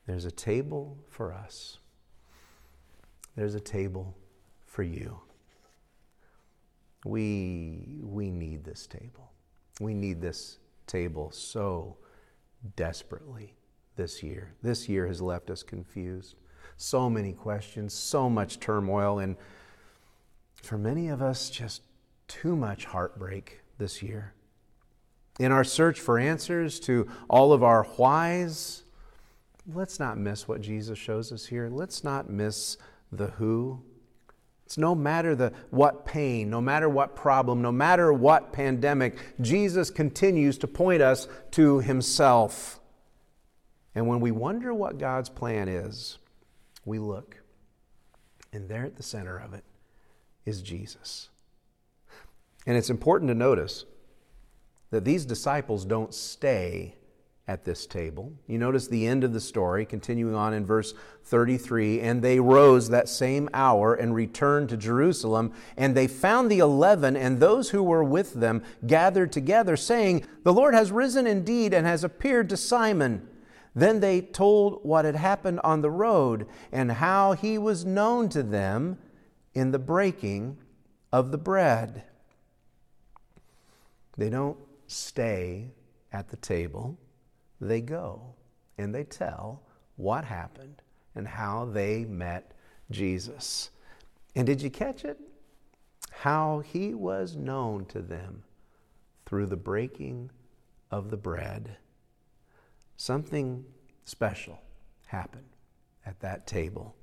There's 0.05 0.25
a 0.25 0.31
table 0.31 0.97
for 1.09 1.33
us. 1.33 1.79
There's 3.35 3.55
a 3.55 3.59
table 3.59 4.15
for 4.65 4.83
you. 4.83 5.19
We, 7.05 7.96
we 8.17 8.31
need 8.31 8.63
this 8.63 8.87
table. 8.87 9.31
We 9.79 9.93
need 9.93 10.21
this 10.21 10.57
table 10.87 11.29
so 11.31 11.97
desperately 12.75 13.53
this 13.95 14.23
year. 14.23 14.55
This 14.63 14.89
year 14.89 15.05
has 15.05 15.21
left 15.21 15.51
us 15.51 15.61
confused. 15.61 16.33
So 16.77 17.11
many 17.11 17.33
questions, 17.33 17.93
so 17.93 18.27
much 18.27 18.59
turmoil, 18.59 19.19
and 19.19 19.35
for 20.63 20.79
many 20.79 21.09
of 21.09 21.21
us, 21.21 21.51
just 21.51 21.83
too 22.27 22.55
much 22.55 22.85
heartbreak 22.85 23.61
this 23.77 24.01
year. 24.01 24.33
In 25.39 25.51
our 25.51 25.63
search 25.63 25.99
for 25.99 26.17
answers 26.17 26.79
to 26.81 27.07
all 27.29 27.53
of 27.53 27.63
our 27.63 27.83
whys, 27.83 28.83
let's 29.71 29.99
not 29.99 30.17
miss 30.17 30.47
what 30.47 30.61
Jesus 30.61 30.97
shows 30.97 31.31
us 31.31 31.45
here. 31.45 31.69
Let's 31.69 32.03
not 32.03 32.31
miss 32.31 32.77
the 33.11 33.27
who 33.27 33.83
it's 34.67 34.77
no 34.77 34.93
matter 34.93 35.33
the 35.33 35.53
what 35.69 36.05
pain, 36.05 36.49
no 36.49 36.59
matter 36.59 36.89
what 36.89 37.15
problem, 37.15 37.61
no 37.61 37.71
matter 37.71 38.11
what 38.11 38.51
pandemic, 38.51 39.17
Jesus 39.39 39.89
continues 39.89 40.57
to 40.57 40.67
point 40.67 41.01
us 41.01 41.29
to 41.51 41.79
himself. 41.79 42.81
And 43.95 44.07
when 44.07 44.19
we 44.19 44.31
wonder 44.31 44.73
what 44.73 44.97
God's 44.97 45.29
plan 45.29 45.69
is, 45.69 46.17
we 46.83 46.99
look, 46.99 47.37
and 48.51 48.67
there 48.67 48.83
at 48.83 48.97
the 48.97 49.03
center 49.03 49.37
of 49.37 49.53
it 49.53 49.63
is 50.45 50.61
Jesus. 50.61 51.29
And 52.65 52.75
it's 52.75 52.89
important 52.89 53.29
to 53.29 53.35
notice 53.35 53.85
that 54.89 55.05
these 55.05 55.25
disciples 55.25 55.85
don't 55.85 56.13
stay 56.13 56.96
at 57.47 57.63
this 57.63 57.85
table. 57.85 58.33
You 58.45 58.57
notice 58.57 58.87
the 58.87 59.07
end 59.07 59.23
of 59.23 59.31
the 59.31 59.39
story, 59.39 59.85
continuing 59.85 60.35
on 60.35 60.53
in 60.53 60.65
verse 60.65 60.93
33 61.23 62.01
And 62.01 62.21
they 62.21 62.39
rose 62.39 62.89
that 62.89 63.07
same 63.07 63.49
hour 63.53 63.93
and 63.93 64.13
returned 64.13 64.69
to 64.69 64.77
Jerusalem, 64.77 65.53
and 65.77 65.95
they 65.95 66.07
found 66.07 66.51
the 66.51 66.59
eleven 66.59 67.15
and 67.15 67.39
those 67.39 67.69
who 67.69 67.81
were 67.81 68.03
with 68.03 68.33
them 68.33 68.63
gathered 68.85 69.31
together, 69.31 69.77
saying, 69.77 70.25
The 70.43 70.53
Lord 70.53 70.73
has 70.73 70.91
risen 70.91 71.25
indeed 71.25 71.73
and 71.73 71.87
has 71.87 72.03
appeared 72.03 72.49
to 72.49 72.57
Simon. 72.57 73.27
Then 73.73 74.01
they 74.01 74.21
told 74.21 74.83
what 74.83 75.05
had 75.05 75.15
happened 75.15 75.61
on 75.63 75.81
the 75.81 75.91
road 75.91 76.47
and 76.71 76.93
how 76.93 77.33
he 77.33 77.57
was 77.57 77.85
known 77.85 78.27
to 78.29 78.43
them 78.43 78.97
in 79.53 79.71
the 79.71 79.79
breaking 79.79 80.57
of 81.13 81.31
the 81.31 81.37
bread. 81.37 82.03
They 84.17 84.29
don't 84.29 84.57
stay 84.87 85.71
at 86.11 86.29
the 86.29 86.37
table 86.37 86.97
they 87.59 87.81
go 87.81 88.35
and 88.77 88.93
they 88.93 89.03
tell 89.03 89.63
what 89.95 90.25
happened 90.25 90.81
and 91.15 91.27
how 91.27 91.65
they 91.65 92.05
met 92.05 92.53
Jesus. 92.91 93.71
And 94.35 94.45
did 94.45 94.61
you 94.61 94.69
catch 94.69 95.03
it? 95.03 95.19
How 96.11 96.59
he 96.59 96.93
was 96.93 97.35
known 97.35 97.85
to 97.87 98.01
them 98.01 98.43
through 99.25 99.47
the 99.47 99.57
breaking 99.57 100.31
of 100.91 101.09
the 101.09 101.17
bread. 101.17 101.77
Something 102.95 103.65
special 104.05 104.59
happened 105.07 105.49
at 106.05 106.19
that 106.21 106.47
table. 106.47 106.95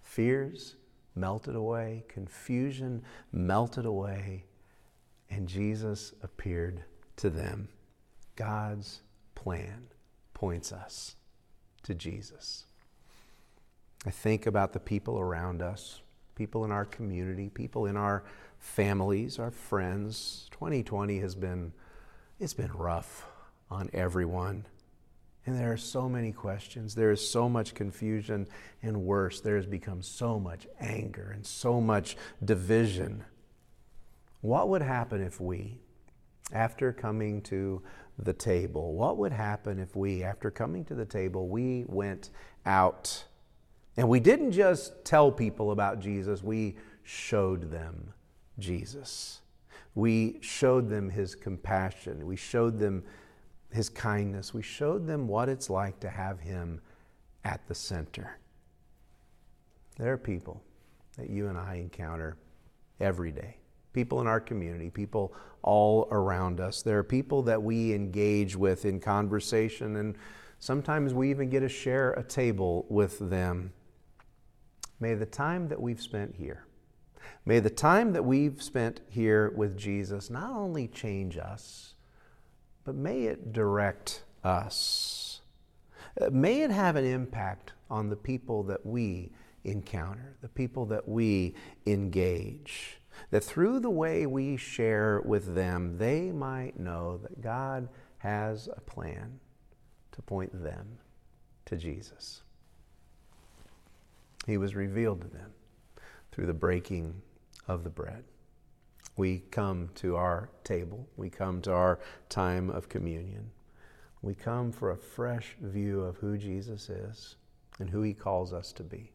Fears 0.00 0.76
melted 1.14 1.54
away, 1.54 2.04
confusion 2.08 3.02
melted 3.32 3.86
away, 3.86 4.44
and 5.28 5.46
Jesus 5.46 6.12
appeared 6.22 6.82
to 7.16 7.30
them. 7.30 7.68
God's 8.36 9.02
plan 9.40 9.88
points 10.34 10.70
us 10.70 11.16
to 11.82 11.94
Jesus. 11.94 12.66
I 14.06 14.10
think 14.10 14.46
about 14.46 14.74
the 14.74 14.80
people 14.80 15.18
around 15.18 15.62
us, 15.62 16.02
people 16.34 16.64
in 16.64 16.70
our 16.70 16.84
community, 16.84 17.48
people 17.48 17.86
in 17.86 17.96
our 17.96 18.22
families, 18.58 19.38
our 19.38 19.50
friends. 19.50 20.46
2020 20.52 21.18
has 21.20 21.34
been 21.34 21.72
it's 22.38 22.54
been 22.54 22.72
rough 22.72 23.26
on 23.70 23.90
everyone. 23.92 24.66
And 25.46 25.58
there 25.58 25.72
are 25.72 25.78
so 25.78 26.08
many 26.08 26.32
questions. 26.32 26.94
There 26.94 27.10
is 27.10 27.26
so 27.26 27.48
much 27.48 27.74
confusion, 27.74 28.46
and 28.82 29.04
worse, 29.04 29.40
there 29.40 29.56
has 29.56 29.66
become 29.66 30.02
so 30.02 30.38
much 30.38 30.66
anger 30.78 31.32
and 31.34 31.46
so 31.46 31.80
much 31.80 32.16
division. 32.44 33.24
What 34.42 34.68
would 34.68 34.82
happen 34.82 35.22
if 35.22 35.40
we, 35.40 35.78
after 36.52 36.92
coming 36.92 37.40
to 37.42 37.82
the 38.24 38.32
table. 38.32 38.94
What 38.94 39.16
would 39.18 39.32
happen 39.32 39.78
if 39.78 39.96
we, 39.96 40.22
after 40.22 40.50
coming 40.50 40.84
to 40.86 40.94
the 40.94 41.04
table, 41.04 41.48
we 41.48 41.84
went 41.88 42.30
out 42.66 43.24
and 43.96 44.08
we 44.08 44.20
didn't 44.20 44.52
just 44.52 45.04
tell 45.04 45.30
people 45.30 45.72
about 45.72 46.00
Jesus, 46.00 46.42
we 46.42 46.76
showed 47.02 47.70
them 47.70 48.12
Jesus. 48.58 49.40
We 49.94 50.38
showed 50.40 50.88
them 50.88 51.10
his 51.10 51.34
compassion. 51.34 52.26
We 52.26 52.36
showed 52.36 52.78
them 52.78 53.02
his 53.72 53.88
kindness. 53.88 54.54
We 54.54 54.62
showed 54.62 55.06
them 55.06 55.26
what 55.26 55.48
it's 55.48 55.68
like 55.68 56.00
to 56.00 56.08
have 56.08 56.40
him 56.40 56.80
at 57.44 57.66
the 57.66 57.74
center. 57.74 58.38
There 59.98 60.12
are 60.12 60.18
people 60.18 60.62
that 61.18 61.28
you 61.28 61.48
and 61.48 61.58
I 61.58 61.74
encounter 61.74 62.36
every 63.00 63.32
day 63.32 63.59
people 63.92 64.20
in 64.20 64.26
our 64.26 64.40
community, 64.40 64.90
people 64.90 65.34
all 65.62 66.08
around 66.10 66.60
us. 66.60 66.82
There 66.82 66.98
are 66.98 67.04
people 67.04 67.42
that 67.42 67.62
we 67.62 67.92
engage 67.92 68.56
with 68.56 68.84
in 68.84 69.00
conversation, 69.00 69.96
and 69.96 70.16
sometimes 70.58 71.12
we 71.12 71.30
even 71.30 71.50
get 71.50 71.60
to 71.60 71.68
share 71.68 72.12
a 72.12 72.22
table 72.22 72.86
with 72.88 73.18
them. 73.18 73.72
May 75.00 75.14
the 75.14 75.26
time 75.26 75.68
that 75.68 75.80
we've 75.80 76.00
spent 76.00 76.36
here, 76.36 76.66
may 77.44 77.58
the 77.58 77.70
time 77.70 78.12
that 78.12 78.24
we've 78.24 78.62
spent 78.62 79.00
here 79.08 79.50
with 79.56 79.76
Jesus 79.76 80.30
not 80.30 80.50
only 80.50 80.88
change 80.88 81.36
us, 81.36 81.94
but 82.84 82.94
may 82.94 83.24
it 83.24 83.52
direct 83.52 84.24
us. 84.44 85.40
May 86.30 86.62
it 86.62 86.70
have 86.70 86.96
an 86.96 87.04
impact 87.04 87.72
on 87.90 88.08
the 88.08 88.16
people 88.16 88.62
that 88.64 88.84
we 88.84 89.32
encounter, 89.64 90.36
the 90.40 90.48
people 90.48 90.86
that 90.86 91.06
we 91.08 91.54
engage 91.86 92.99
that 93.30 93.44
through 93.44 93.80
the 93.80 93.90
way 93.90 94.26
we 94.26 94.56
share 94.56 95.20
with 95.24 95.54
them, 95.54 95.98
they 95.98 96.32
might 96.32 96.78
know 96.78 97.18
that 97.18 97.40
God 97.40 97.88
has 98.18 98.68
a 98.76 98.80
plan 98.80 99.40
to 100.12 100.22
point 100.22 100.62
them 100.62 100.98
to 101.66 101.76
Jesus. 101.76 102.42
He 104.46 104.56
was 104.56 104.74
revealed 104.74 105.20
to 105.22 105.28
them 105.28 105.52
through 106.32 106.46
the 106.46 106.54
breaking 106.54 107.22
of 107.68 107.84
the 107.84 107.90
bread. 107.90 108.24
We 109.16 109.40
come 109.50 109.90
to 109.96 110.16
our 110.16 110.50
table, 110.64 111.06
we 111.16 111.30
come 111.30 111.60
to 111.62 111.72
our 111.72 111.98
time 112.28 112.70
of 112.70 112.88
communion. 112.88 113.50
We 114.22 114.34
come 114.34 114.70
for 114.70 114.90
a 114.90 114.96
fresh 114.96 115.56
view 115.60 116.02
of 116.02 116.18
who 116.18 116.36
Jesus 116.36 116.90
is 116.90 117.36
and 117.78 117.88
who 117.88 118.02
he 118.02 118.12
calls 118.12 118.52
us 118.52 118.72
to 118.74 118.82
be. 118.82 119.12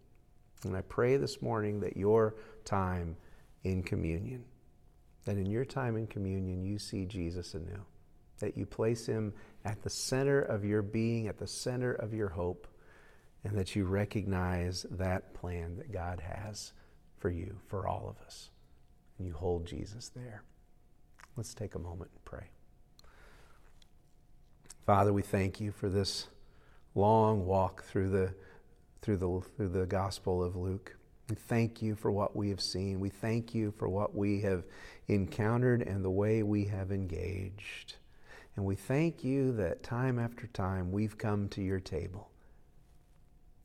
And 0.64 0.76
I 0.76 0.82
pray 0.82 1.18
this 1.18 1.44
morning 1.44 1.80
that 1.82 1.96
your 1.96 2.36
time 2.64 3.16
in 3.66 3.84
communion, 3.84 4.46
that 5.26 5.38
in 5.38 5.48
your 5.48 5.66
time 5.66 5.98
in 5.98 6.08
communion 6.08 6.64
you 6.64 6.78
see 6.78 7.06
Jesus 7.06 7.56
anew, 7.56 7.84
that 8.40 8.56
you 8.56 8.66
place 8.66 9.06
him 9.06 9.34
at 9.66 9.82
the 9.82 9.90
center 9.90 10.40
of 10.40 10.64
your 10.64 10.84
being, 10.84 11.28
at 11.28 11.40
the 11.40 11.48
center 11.48 11.94
of 11.94 12.14
your 12.14 12.30
hope, 12.30 12.68
and 13.44 13.58
that 13.58 13.76
you 13.76 13.86
recognize 13.86 14.86
that 14.92 15.34
plan 15.34 15.78
that 15.78 15.92
God 15.92 16.20
has 16.20 16.74
for 17.18 17.30
you, 17.30 17.58
for 17.68 17.88
all 17.88 18.08
of 18.08 18.24
us. 18.26 18.50
And 19.18 19.28
you 19.28 19.34
hold 19.34 19.66
Jesus 19.66 20.10
there. 20.10 20.44
Let's 21.36 21.54
take 21.54 21.76
a 21.76 21.80
moment 21.80 22.12
and 22.14 22.24
pray. 22.24 22.50
Father, 24.86 25.12
we 25.12 25.24
thank 25.24 25.60
you 25.60 25.72
for 25.72 25.90
this 25.90 26.28
long 26.94 27.46
walk 27.46 27.84
through 27.84 28.10
the, 28.10 28.34
through 29.02 29.18
the, 29.18 29.42
through 29.58 29.70
the 29.70 29.86
Gospel 29.86 30.44
of 30.44 30.56
Luke. 30.56 30.96
We 31.30 31.36
thank 31.36 31.82
you 31.82 31.96
for 31.96 32.12
what 32.12 32.36
we 32.36 32.50
have 32.50 32.62
seen. 32.62 33.00
We 33.00 33.10
thank 33.10 33.56
you 33.56 33.72
for 33.72 33.90
what 33.90 34.14
we 34.16 34.42
have 34.42 34.64
encountered 35.08 35.82
and 35.82 36.06
the 36.06 36.10
way 36.10 36.44
we 36.44 36.66
have 36.66 36.92
engaged. 36.92 37.96
And 38.56 38.66
we 38.66 38.76
thank 38.76 39.24
you 39.24 39.52
that 39.54 39.84
time 39.84 40.20
after 40.20 40.48
time 40.48 40.92
we've 40.92 41.18
come 41.18 41.50
to 41.50 41.62
your 41.62 41.80
table 41.80 42.30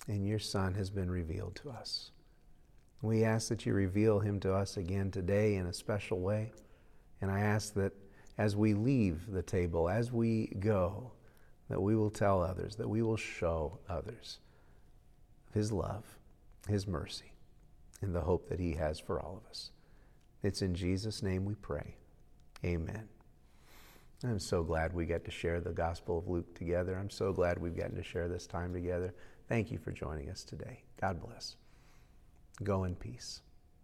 and 0.08 0.26
your 0.26 0.38
Son 0.38 0.74
has 0.74 0.90
been 0.90 1.10
revealed 1.10 1.54
to 1.56 1.70
us. 1.70 2.10
We 3.02 3.24
ask 3.24 3.48
that 3.48 3.64
you 3.64 3.72
reveal 3.72 4.18
him 4.20 4.40
to 4.40 4.54
us 4.54 4.76
again 4.76 5.10
today 5.10 5.56
in 5.56 5.66
a 5.66 5.72
special 5.72 6.20
way. 6.20 6.52
And 7.20 7.30
I 7.30 7.40
ask 7.40 7.74
that 7.74 7.92
as 8.38 8.56
we 8.56 8.74
leave 8.74 9.30
the 9.30 9.42
table, 9.42 9.88
as 9.88 10.10
we 10.10 10.46
go, 10.58 11.12
that 11.68 11.80
we 11.80 11.94
will 11.94 12.10
tell 12.10 12.42
others, 12.42 12.76
that 12.76 12.88
we 12.88 13.02
will 13.02 13.16
show 13.16 13.78
others 13.88 14.38
his 15.52 15.70
love, 15.70 16.04
his 16.68 16.86
mercy, 16.86 17.29
and 18.02 18.14
the 18.14 18.20
hope 18.20 18.48
that 18.48 18.60
he 18.60 18.74
has 18.74 18.98
for 18.98 19.20
all 19.20 19.40
of 19.42 19.50
us. 19.50 19.70
It's 20.42 20.62
in 20.62 20.74
Jesus' 20.74 21.22
name 21.22 21.44
we 21.44 21.54
pray. 21.54 21.96
Amen. 22.64 23.08
I'm 24.22 24.38
so 24.38 24.62
glad 24.62 24.92
we 24.92 25.06
get 25.06 25.24
to 25.24 25.30
share 25.30 25.60
the 25.60 25.72
Gospel 25.72 26.18
of 26.18 26.28
Luke 26.28 26.54
together. 26.54 26.96
I'm 26.98 27.10
so 27.10 27.32
glad 27.32 27.58
we've 27.58 27.76
gotten 27.76 27.96
to 27.96 28.02
share 28.02 28.28
this 28.28 28.46
time 28.46 28.72
together. 28.72 29.14
Thank 29.48 29.70
you 29.70 29.78
for 29.78 29.92
joining 29.92 30.28
us 30.28 30.44
today. 30.44 30.82
God 31.00 31.20
bless. 31.22 31.56
Go 32.62 32.84
in 32.84 32.94
peace. 32.94 33.40